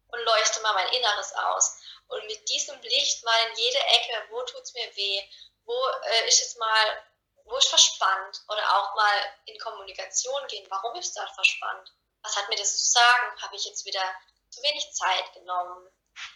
und 0.09 0.21
leuchte 0.25 0.61
mal 0.63 0.75
mein 0.75 0.89
Inneres 0.89 1.35
aus. 1.35 1.79
Und 2.09 2.27
mit 2.27 2.49
diesem 2.49 2.81
Licht 2.81 3.23
mal 3.23 3.47
in 3.49 3.59
jede 3.59 3.79
Ecke, 3.79 4.27
wo 4.31 4.43
tut 4.43 4.63
es 4.63 4.75
mir 4.75 4.97
weh, 4.97 5.23
wo 5.67 5.89
äh, 6.03 6.27
ist 6.27 6.43
es 6.43 6.57
mal 6.57 7.08
wo 7.49 7.59
ich 7.59 7.69
verspannt 7.69 8.43
oder 8.49 8.77
auch 8.77 8.95
mal 8.95 9.33
in 9.47 9.59
Kommunikation 9.59 10.47
gehen, 10.49 10.67
warum 10.71 10.95
ist 10.97 11.17
da 11.17 11.27
verspannt? 11.27 11.93
Was 12.23 12.37
hat 12.37 12.49
mir 12.49 12.57
das 12.57 12.77
zu 12.77 12.93
sagen? 12.93 13.43
Habe 13.43 13.57
ich 13.57 13.65
jetzt 13.65 13.85
wieder 13.85 14.03
zu 14.51 14.63
wenig 14.63 14.93
Zeit 14.93 15.33
genommen? 15.35 15.89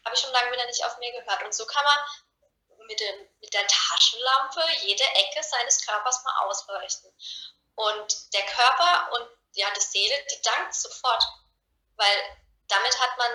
Habe 0.05 0.15
ich 0.15 0.21
schon 0.21 0.33
lange 0.33 0.53
wieder 0.53 0.67
nicht 0.67 0.85
auf 0.85 0.97
mir 0.99 1.13
gehört? 1.13 1.43
Und 1.43 1.55
so 1.55 1.67
kann 1.67 1.85
man 1.85 2.87
mit, 2.87 3.01
dem, 3.01 3.29
mit 3.41 3.53
der 3.53 3.67
Taschenlampe 3.67 4.63
jede 4.83 5.05
Ecke 5.05 5.43
seines 5.43 5.85
Körpers 5.85 6.23
mal 6.25 6.47
ausleuchten. 6.47 7.13
Und 7.75 8.35
der 8.35 8.45
Körper 8.47 9.13
und 9.13 9.29
ja, 9.55 9.67
die 9.75 9.81
Seele, 9.81 10.27
die 10.31 10.43
dankt 10.43 10.75
sofort, 10.75 11.25
weil 11.97 12.37
damit 12.69 12.99
hat 12.99 13.19
man 13.19 13.31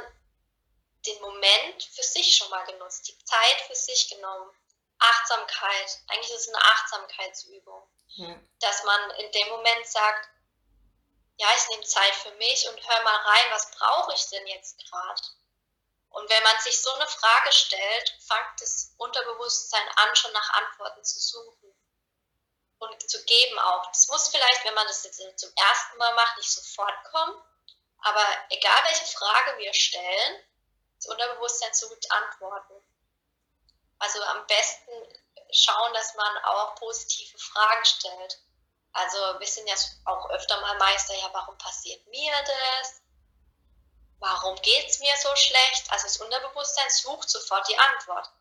den 1.06 1.22
Moment 1.22 1.84
für 1.84 2.04
sich 2.04 2.36
schon 2.36 2.50
mal 2.50 2.66
genutzt, 2.66 3.08
die 3.08 3.18
Zeit 3.24 3.62
für 3.68 3.76
sich 3.76 4.10
genommen. 4.10 4.52
Achtsamkeit, 5.00 6.00
eigentlich 6.08 6.32
ist 6.32 6.48
es 6.48 6.54
eine 6.54 6.64
Achtsamkeitsübung, 6.64 7.90
ja. 8.16 8.36
dass 8.60 8.84
man 8.84 9.12
in 9.12 9.32
dem 9.32 9.50
Moment 9.50 9.88
sagt, 9.88 10.30
ja, 11.38 11.48
ich 11.56 11.70
nehme 11.70 11.84
Zeit 11.84 12.16
für 12.16 12.32
mich 12.32 12.68
und 12.68 12.90
hör 12.90 13.04
mal 13.04 13.16
rein, 13.16 13.52
was 13.52 13.72
brauche 13.72 14.14
ich 14.14 14.28
denn 14.30 14.48
jetzt 14.48 14.78
gerade? 14.80 15.22
Und 16.10 16.30
wenn 16.30 16.44
man 16.44 16.60
sich 16.62 16.82
so 16.82 16.92
eine 16.94 17.08
Frage 17.08 17.52
stellt, 17.52 18.10
fängt 18.28 18.62
das 18.62 18.94
Unterbewusstsein 18.98 19.88
an, 19.98 20.16
schon 20.16 20.32
nach 20.34 20.50
Antworten 20.54 21.04
zu 21.04 21.20
suchen 21.20 21.76
und 22.80 23.10
zu 23.10 23.24
geben 23.26 23.60
auch. 23.60 23.86
Das 23.88 24.08
muss 24.08 24.30
vielleicht, 24.30 24.66
wenn 24.66 24.74
man 24.74 24.88
das 24.88 25.04
jetzt 25.04 25.22
zum 25.40 25.54
ersten 25.56 25.98
Mal 25.98 26.16
macht, 26.16 26.38
nicht 26.38 26.52
sofort 26.52 27.04
kommen, 27.12 27.40
aber 28.00 28.26
egal 28.50 28.84
welche 28.88 29.06
Frage 29.06 29.58
wir 29.60 29.74
stellen, 29.74 30.44
das 30.96 31.08
Unterbewusstsein 31.08 31.74
sucht 31.74 32.12
Antworten. 32.12 32.87
Also 34.00 34.22
am 34.24 34.46
besten 34.48 34.92
schauen, 35.52 35.94
dass 35.94 36.16
man 36.16 36.38
auch 36.44 36.76
positive 36.76 37.38
Fragen 37.38 37.86
stellt. 37.86 38.40
Also 38.94 39.18
wir 39.40 39.48
sind 39.48 39.68
ja 39.68 39.76
auch 40.06 40.30
öfter 40.32 40.60
mal 40.62 40.78
Meister, 40.78 41.14
ja, 41.16 41.30
warum 41.32 41.58
passiert 41.58 42.06
mir 42.08 42.34
das? 42.42 43.02
Warum 44.20 44.56
geht 44.62 44.90
es 44.90 45.00
mir 45.00 45.16
so 45.18 45.30
schlecht? 45.36 45.92
Also 45.92 46.08
das 46.08 46.18
Unterbewusstsein 46.18 46.90
sucht 46.90 47.30
sofort 47.30 47.68
die 47.70 47.78
Antwort 47.78 48.32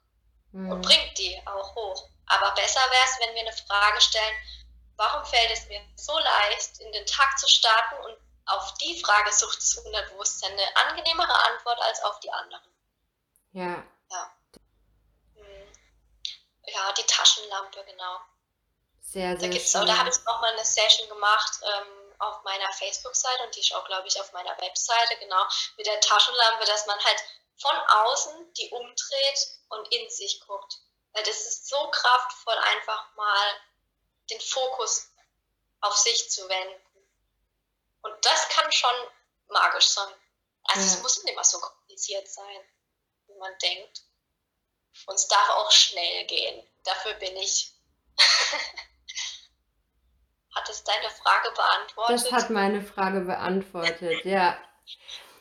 mhm. 0.52 0.72
und 0.72 0.82
bringt 0.82 1.18
die 1.18 1.40
auch 1.46 1.74
hoch. 1.74 2.08
Aber 2.26 2.52
besser 2.52 2.80
wäre 2.80 3.04
es, 3.04 3.20
wenn 3.20 3.34
wir 3.34 3.42
eine 3.42 3.52
Frage 3.52 4.00
stellen, 4.00 4.36
warum 4.96 5.24
fällt 5.26 5.50
es 5.50 5.66
mir 5.68 5.80
so 5.96 6.18
leicht, 6.18 6.78
in 6.80 6.92
den 6.92 7.06
Tag 7.06 7.38
zu 7.38 7.48
starten 7.48 8.04
und 8.04 8.16
auf 8.46 8.74
die 8.74 9.00
Frage 9.02 9.32
sucht 9.32 9.58
das 9.58 9.76
Unterbewusstsein 9.84 10.52
eine 10.52 10.76
angenehmere 10.76 11.50
Antwort 11.50 11.80
als 11.80 12.02
auf 12.04 12.18
die 12.20 12.30
anderen. 12.30 12.62
Ja. 13.52 13.84
Ja, 16.76 16.92
die 16.92 17.04
Taschenlampe, 17.04 17.82
genau. 17.84 18.20
Sehr, 19.00 19.38
sehr 19.38 19.48
da 19.48 19.48
gibt's 19.48 19.74
auch, 19.74 19.86
da 19.86 19.96
habe 19.96 20.10
ich 20.10 20.16
auch 20.26 20.40
mal 20.40 20.52
eine 20.52 20.64
Session 20.64 21.08
gemacht 21.08 21.60
ähm, 21.62 22.14
auf 22.18 22.42
meiner 22.42 22.70
Facebook-Seite 22.74 23.44
und 23.44 23.56
die 23.56 23.60
ist 23.60 23.74
auch, 23.74 23.86
glaube 23.86 24.06
ich, 24.06 24.20
auf 24.20 24.30
meiner 24.32 24.54
Webseite, 24.60 25.16
genau, 25.18 25.42
mit 25.78 25.86
der 25.86 25.98
Taschenlampe, 26.00 26.66
dass 26.66 26.86
man 26.86 27.02
halt 27.02 27.24
von 27.58 27.76
außen 27.76 28.52
die 28.54 28.68
umdreht 28.70 29.38
und 29.70 29.90
in 29.90 30.10
sich 30.10 30.40
guckt. 30.46 30.76
Weil 31.12 31.22
das 31.22 31.40
ist 31.46 31.66
so 31.66 31.90
kraftvoll, 31.90 32.58
einfach 32.58 33.14
mal 33.14 33.60
den 34.30 34.40
Fokus 34.40 35.08
auf 35.80 35.96
sich 35.96 36.30
zu 36.30 36.46
wenden. 36.46 37.08
Und 38.02 38.24
das 38.24 38.48
kann 38.50 38.70
schon 38.70 38.94
magisch 39.48 39.88
sein. 39.88 40.14
Also 40.64 40.86
ja. 40.86 40.92
es 40.92 41.02
muss 41.02 41.22
nicht 41.22 41.32
immer 41.32 41.44
so 41.44 41.58
kompliziert 41.58 42.28
sein, 42.28 42.68
wie 43.28 43.34
man 43.36 43.56
denkt. 43.58 44.02
Und 45.06 45.14
es 45.14 45.28
darf 45.28 45.50
auch 45.50 45.70
schnell 45.70 46.26
gehen. 46.26 46.62
Dafür 46.84 47.12
bin 47.14 47.36
ich. 47.36 47.72
hat 50.54 50.68
es 50.70 50.84
deine 50.84 51.10
Frage 51.10 51.54
beantwortet? 51.54 52.14
Das 52.14 52.32
hat 52.32 52.50
meine 52.50 52.82
Frage 52.82 53.20
beantwortet, 53.20 54.24
ja. 54.24 54.56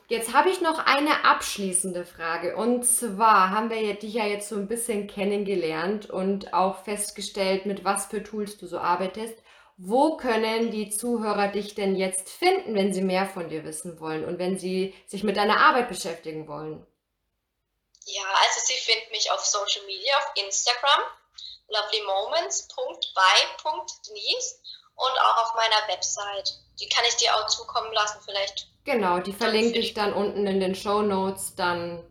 Jetzt 0.07 0.33
habe 0.33 0.49
ich 0.49 0.61
noch 0.61 0.77
eine 0.77 1.25
abschließende 1.25 2.05
Frage. 2.05 2.55
Und 2.55 2.85
zwar 2.85 3.49
haben 3.49 3.71
wir 3.71 3.95
dich 3.95 4.13
ja 4.13 4.25
jetzt 4.25 4.49
so 4.49 4.55
ein 4.55 4.67
bisschen 4.67 5.07
kennengelernt 5.07 6.09
und 6.09 6.53
auch 6.53 6.83
festgestellt, 6.83 7.65
mit 7.65 7.83
was 7.83 8.05
für 8.05 8.21
Tools 8.21 8.57
du 8.57 8.67
so 8.67 8.77
arbeitest. 8.77 9.41
Wo 9.77 10.15
können 10.15 10.69
die 10.69 10.89
Zuhörer 10.89 11.47
dich 11.47 11.75
denn 11.75 11.95
jetzt 11.95 12.29
finden, 12.29 12.75
wenn 12.75 12.93
sie 12.93 13.01
mehr 13.01 13.25
von 13.25 13.49
dir 13.49 13.63
wissen 13.65 13.99
wollen 13.99 14.23
und 14.23 14.37
wenn 14.37 14.59
sie 14.59 14.93
sich 15.07 15.23
mit 15.23 15.37
deiner 15.37 15.59
Arbeit 15.59 15.89
beschäftigen 15.89 16.47
wollen? 16.47 16.85
Ja, 18.05 18.23
also 18.23 18.61
sie 18.65 18.75
finden 18.75 19.11
mich 19.11 19.29
auf 19.31 19.43
Social 19.43 19.83
Media, 19.85 20.17
auf 20.17 20.31
Instagram, 20.35 21.01
lovelymoments.by.denise 21.67 24.61
und 24.95 25.19
auch 25.19 25.37
auf 25.43 25.55
meiner 25.55 25.87
Website. 25.87 26.53
Die 26.79 26.87
kann 26.87 27.03
ich 27.07 27.15
dir 27.15 27.35
auch 27.35 27.47
zukommen 27.47 27.91
lassen, 27.93 28.19
vielleicht. 28.23 28.67
Genau, 28.83 29.19
die 29.19 29.33
verlinke 29.33 29.79
ich 29.79 29.93
dann 29.93 30.13
unten 30.13 30.45
in 30.45 30.59
den 30.59 30.75
Show 30.75 31.01
Notes 31.01 31.55
dann 31.55 32.03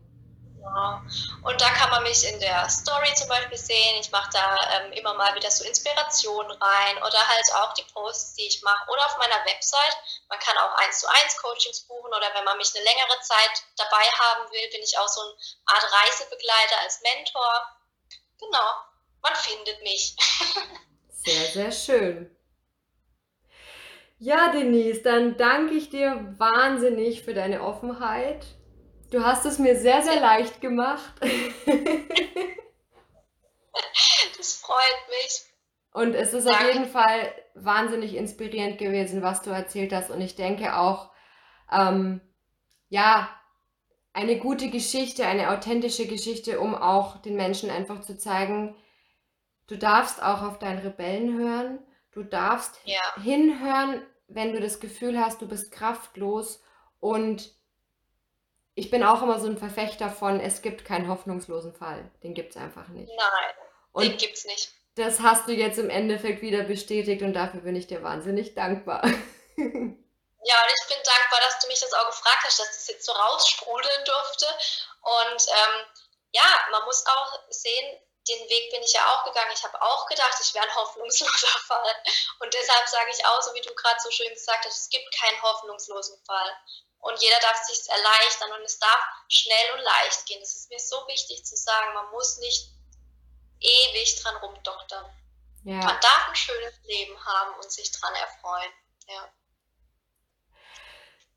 Genau. 0.65 0.99
Und 1.43 1.61
da 1.61 1.69
kann 1.69 1.89
man 1.91 2.03
mich 2.03 2.27
in 2.27 2.39
der 2.39 2.67
Story 2.69 3.13
zum 3.15 3.27
Beispiel 3.27 3.57
sehen. 3.57 3.99
Ich 3.99 4.11
mache 4.11 4.29
da 4.33 4.57
ähm, 4.73 4.91
immer 4.93 5.13
mal 5.13 5.35
wieder 5.35 5.51
so 5.51 5.63
Inspirationen 5.63 6.51
rein 6.51 6.97
oder 6.97 7.27
halt 7.27 7.45
auch 7.55 7.73
die 7.73 7.85
Posts, 7.93 8.33
die 8.33 8.47
ich 8.47 8.61
mache. 8.63 8.89
Oder 8.89 9.05
auf 9.05 9.17
meiner 9.17 9.45
Website. 9.45 9.97
Man 10.27 10.39
kann 10.39 10.57
auch 10.57 10.75
eins 10.77 10.99
zu 10.99 11.07
eins 11.07 11.37
Coachings 11.37 11.81
buchen 11.81 12.07
oder 12.07 12.33
wenn 12.33 12.43
man 12.45 12.57
mich 12.57 12.71
eine 12.75 12.83
längere 12.83 13.19
Zeit 13.21 13.63
dabei 13.77 14.05
haben 14.19 14.51
will, 14.51 14.69
bin 14.71 14.81
ich 14.81 14.97
auch 14.97 15.07
so 15.07 15.21
eine 15.21 15.33
Art 15.65 15.83
Reisebegleiter 15.83 16.79
als 16.81 17.01
Mentor. 17.01 17.67
Genau, 18.39 18.69
man 19.21 19.35
findet 19.35 19.81
mich. 19.83 20.15
sehr, 21.09 21.45
sehr 21.45 21.71
schön. 21.71 22.35
Ja, 24.17 24.49
Denise, 24.51 25.03
dann 25.03 25.37
danke 25.37 25.75
ich 25.75 25.89
dir 25.89 26.33
wahnsinnig 26.37 27.23
für 27.23 27.33
deine 27.33 27.61
Offenheit 27.61 28.45
Du 29.11 29.23
hast 29.23 29.45
es 29.45 29.59
mir 29.59 29.77
sehr, 29.79 30.01
sehr 30.01 30.19
leicht 30.19 30.61
gemacht. 30.61 31.13
das 34.37 34.53
freut 34.55 35.09
mich. 35.09 35.43
Und 35.93 36.13
es 36.13 36.33
ist 36.33 36.47
Danke. 36.47 36.59
auf 36.59 36.73
jeden 36.73 36.85
Fall 36.87 37.33
wahnsinnig 37.53 38.15
inspirierend 38.15 38.77
gewesen, 38.77 39.21
was 39.21 39.41
du 39.41 39.51
erzählt 39.51 39.93
hast. 39.93 40.09
Und 40.11 40.19
ich 40.21 40.35
denke 40.35 40.77
auch, 40.77 41.11
ähm, 41.71 42.19
ja, 42.89 43.29
eine 44.11 44.37
gute 44.37 44.69
Geschichte, 44.69 45.25
eine 45.25 45.51
authentische 45.51 46.07
Geschichte, 46.07 46.59
um 46.59 46.75
auch 46.75 47.21
den 47.21 47.35
Menschen 47.35 47.69
einfach 47.69 48.01
zu 48.01 48.17
zeigen, 48.17 48.75
du 49.67 49.77
darfst 49.77 50.21
auch 50.21 50.41
auf 50.41 50.59
deinen 50.59 50.79
Rebellen 50.79 51.37
hören. 51.37 51.79
Du 52.11 52.23
darfst 52.23 52.79
ja. 52.85 52.99
hinhören, 53.21 54.01
wenn 54.27 54.53
du 54.53 54.59
das 54.59 54.79
Gefühl 54.79 55.19
hast, 55.19 55.41
du 55.41 55.47
bist 55.47 55.71
kraftlos 55.71 56.61
und 56.99 57.54
ich 58.75 58.91
bin 58.91 59.03
auch 59.03 59.21
immer 59.21 59.39
so 59.39 59.47
ein 59.47 59.57
Verfechter 59.57 60.09
von, 60.09 60.39
es 60.39 60.61
gibt 60.61 60.85
keinen 60.85 61.07
hoffnungslosen 61.07 61.73
Fall. 61.73 62.11
Den 62.23 62.33
gibt 62.33 62.51
es 62.51 62.61
einfach 62.61 62.89
nicht. 62.89 63.09
Nein, 63.15 63.55
und 63.93 64.03
den 64.03 64.17
gibt 64.17 64.35
es 64.35 64.45
nicht. 64.45 64.71
Das 64.95 65.21
hast 65.21 65.47
du 65.47 65.53
jetzt 65.53 65.79
im 65.79 65.89
Endeffekt 65.89 66.41
wieder 66.41 66.63
bestätigt 66.63 67.21
und 67.21 67.33
dafür 67.33 67.61
bin 67.61 67.75
ich 67.75 67.87
dir 67.87 68.03
wahnsinnig 68.03 68.53
dankbar. 68.53 69.01
Ja, 70.47 70.53
und 70.61 70.69
ich 70.69 70.95
bin 70.95 71.03
dankbar, 71.03 71.39
dass 71.41 71.57
du 71.57 71.67
mich 71.67 71.79
das 71.79 71.91
auch 71.93 72.05
gefragt 72.05 72.43
hast, 72.43 72.59
dass 72.59 72.67
das 72.67 72.87
jetzt 72.87 73.05
so 73.05 73.11
raussprudeln 73.11 74.05
durfte. 74.05 74.45
Und 75.01 75.41
ähm, 75.41 75.85
ja, 76.33 76.45
man 76.69 76.85
muss 76.85 77.03
auch 77.07 77.39
sehen, 77.49 77.99
den 78.29 78.47
Weg 78.47 78.69
bin 78.69 78.83
ich 78.83 78.93
ja 78.93 79.01
auch 79.09 79.23
gegangen. 79.23 79.49
Ich 79.51 79.63
habe 79.63 79.81
auch 79.81 80.05
gedacht, 80.05 80.37
ich 80.39 80.53
wäre 80.53 80.65
ein 80.65 80.75
hoffnungsloser 80.75 81.47
Fall. 81.65 81.95
Und 82.41 82.53
deshalb 82.53 82.87
sage 82.87 83.09
ich 83.09 83.25
auch, 83.25 83.41
so 83.41 83.55
wie 83.55 83.61
du 83.61 83.73
gerade 83.73 83.99
so 83.99 84.11
schön 84.11 84.29
gesagt 84.29 84.65
hast, 84.65 84.81
es 84.81 84.89
gibt 84.89 85.11
keinen 85.19 85.41
hoffnungslosen 85.41 86.23
Fall 86.27 86.57
und 87.05 87.21
jeder 87.21 87.39
darf 87.39 87.57
sich 87.63 87.87
erleichtern 87.87 88.51
und 88.57 88.65
es 88.65 88.79
darf 88.79 88.99
schnell 89.29 89.73
und 89.75 89.83
leicht 89.83 90.25
gehen. 90.25 90.39
Das 90.39 90.55
ist 90.55 90.71
mir 90.71 90.79
so 90.79 90.95
wichtig 91.07 91.45
zu 91.45 91.55
sagen. 91.55 91.93
Man 91.93 92.09
muss 92.11 92.39
nicht 92.39 92.71
ewig 93.59 94.21
dran 94.21 94.35
rumdoktern. 94.37 95.05
Ja. 95.65 95.75
Man 95.75 95.99
darf 96.01 96.29
ein 96.29 96.35
schönes 96.35 96.73
Leben 96.83 97.15
haben 97.23 97.55
und 97.61 97.71
sich 97.71 97.91
dran 97.91 98.13
erfreuen. 98.15 98.71
Ja. 99.07 99.29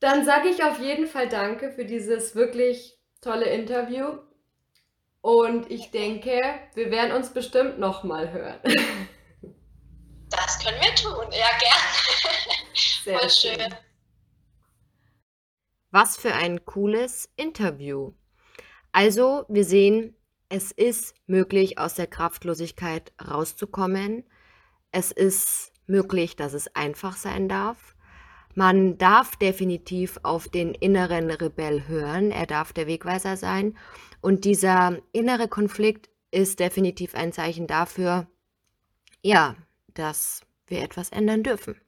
Dann 0.00 0.24
sage 0.24 0.48
ich 0.48 0.64
auf 0.64 0.78
jeden 0.78 1.06
Fall 1.06 1.28
Danke 1.28 1.70
für 1.70 1.84
dieses 1.84 2.34
wirklich 2.34 2.98
tolle 3.20 3.46
Interview. 3.46 4.20
Und 5.20 5.70
ich 5.70 5.90
denke, 5.90 6.40
wir 6.74 6.90
werden 6.90 7.12
uns 7.12 7.34
bestimmt 7.34 7.78
nochmal 7.78 8.30
hören. 8.32 8.62
Das 10.30 10.58
können 10.60 10.80
wir 10.80 10.94
tun, 10.94 11.30
ja, 11.32 11.48
gerne. 11.58 12.72
Sehr 13.04 13.18
Voll 13.18 13.30
schön. 13.30 13.60
schön. 13.60 13.87
Was 15.90 16.16
für 16.16 16.34
ein 16.34 16.64
cooles 16.64 17.30
Interview. 17.36 18.12
Also, 18.92 19.44
wir 19.48 19.64
sehen, 19.64 20.14
es 20.48 20.72
ist 20.72 21.14
möglich, 21.26 21.78
aus 21.78 21.94
der 21.94 22.06
Kraftlosigkeit 22.06 23.12
rauszukommen. 23.26 24.24
Es 24.92 25.12
ist 25.12 25.72
möglich, 25.86 26.36
dass 26.36 26.52
es 26.52 26.74
einfach 26.74 27.16
sein 27.16 27.48
darf. 27.48 27.94
Man 28.54 28.98
darf 28.98 29.36
definitiv 29.36 30.18
auf 30.22 30.48
den 30.48 30.74
inneren 30.74 31.30
Rebell 31.30 31.86
hören. 31.86 32.30
Er 32.30 32.46
darf 32.46 32.72
der 32.72 32.86
Wegweiser 32.86 33.36
sein. 33.36 33.76
Und 34.20 34.44
dieser 34.44 34.98
innere 35.12 35.48
Konflikt 35.48 36.10
ist 36.30 36.60
definitiv 36.60 37.14
ein 37.14 37.32
Zeichen 37.32 37.66
dafür, 37.66 38.26
ja, 39.22 39.54
dass 39.94 40.42
wir 40.66 40.82
etwas 40.82 41.10
ändern 41.10 41.42
dürfen. 41.42 41.80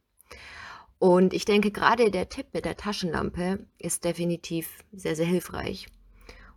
Und 1.01 1.33
ich 1.33 1.47
denke, 1.47 1.71
gerade 1.71 2.11
der 2.11 2.29
Tipp 2.29 2.49
mit 2.53 2.67
der 2.67 2.77
Taschenlampe 2.77 3.67
ist 3.79 4.05
definitiv 4.05 4.85
sehr, 4.93 5.17
sehr 5.17 5.25
hilfreich 5.25 5.87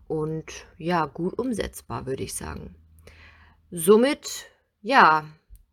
und 0.09 0.67
ja, 0.77 1.05
gut 1.05 1.39
umsetzbar, 1.39 2.05
würde 2.05 2.23
ich 2.23 2.35
sagen. 2.35 2.75
Somit, 3.71 4.47
ja, 4.81 5.23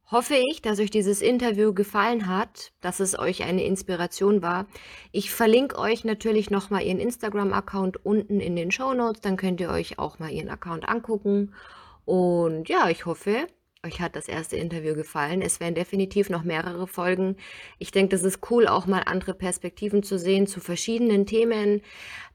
hoffe 0.08 0.36
ich, 0.36 0.62
dass 0.62 0.78
euch 0.78 0.92
dieses 0.92 1.20
Interview 1.20 1.74
gefallen 1.74 2.28
hat, 2.28 2.70
dass 2.80 3.00
es 3.00 3.18
euch 3.18 3.42
eine 3.42 3.64
Inspiration 3.64 4.40
war. 4.40 4.68
Ich 5.10 5.32
verlinke 5.32 5.76
euch 5.76 6.04
natürlich 6.04 6.48
nochmal 6.48 6.82
ihren 6.82 7.00
Instagram-Account 7.00 8.06
unten 8.06 8.38
in 8.38 8.54
den 8.54 8.70
Show 8.70 8.94
Notes, 8.94 9.20
dann 9.20 9.36
könnt 9.36 9.60
ihr 9.60 9.70
euch 9.70 9.98
auch 9.98 10.20
mal 10.20 10.30
ihren 10.30 10.48
Account 10.48 10.88
angucken. 10.88 11.56
Und 12.04 12.68
ja, 12.68 12.88
ich 12.88 13.04
hoffe, 13.04 13.48
euch 13.84 14.00
hat 14.00 14.16
das 14.16 14.28
erste 14.28 14.56
Interview 14.56 14.94
gefallen. 14.94 15.42
Es 15.42 15.60
werden 15.60 15.74
definitiv 15.74 16.28
noch 16.30 16.42
mehrere 16.42 16.86
Folgen. 16.86 17.36
Ich 17.78 17.90
denke, 17.90 18.10
das 18.10 18.22
ist 18.22 18.50
cool, 18.50 18.66
auch 18.66 18.86
mal 18.86 19.02
andere 19.06 19.34
Perspektiven 19.34 20.02
zu 20.02 20.18
sehen 20.18 20.46
zu 20.46 20.60
verschiedenen 20.60 21.26
Themen. 21.26 21.82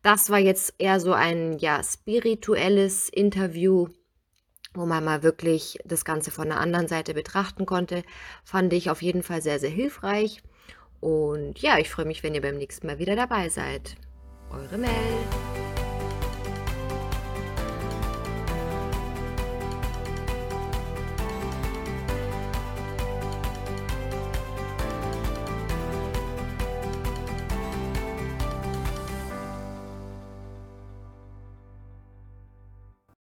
Das 0.02 0.30
war 0.30 0.40
jetzt 0.40 0.74
eher 0.78 1.00
so 1.00 1.14
ein 1.14 1.58
ja 1.60 1.82
spirituelles 1.84 3.10
Interview, 3.10 3.90
wo 4.74 4.86
man 4.86 5.04
mal 5.04 5.24
wirklich 5.24 5.78
das 5.86 6.06
Ganze 6.06 6.32
von 6.32 6.48
der 6.48 6.60
anderen 6.60 6.88
Seite 6.88 7.14
betrachten 7.14 7.66
konnte. 7.66 8.04
Fand 8.44 8.74
ich 8.74 8.90
auf 8.90 9.02
jeden 9.02 9.24
Fall 9.24 9.42
sehr, 9.42 9.60
sehr 9.60 9.70
hilfreich. 9.70 10.42
Und 11.00 11.60
ja, 11.60 11.78
ich 11.78 11.90
freue 11.90 12.06
mich, 12.06 12.24
wenn 12.24 12.34
ihr 12.34 12.42
beim 12.42 12.58
nächsten 12.58 12.88
Mal 12.88 13.00
wieder 13.00 13.16
dabei 13.16 13.50
seid. 13.50 13.96
Eure 14.50 14.78
Mel. 14.78 14.90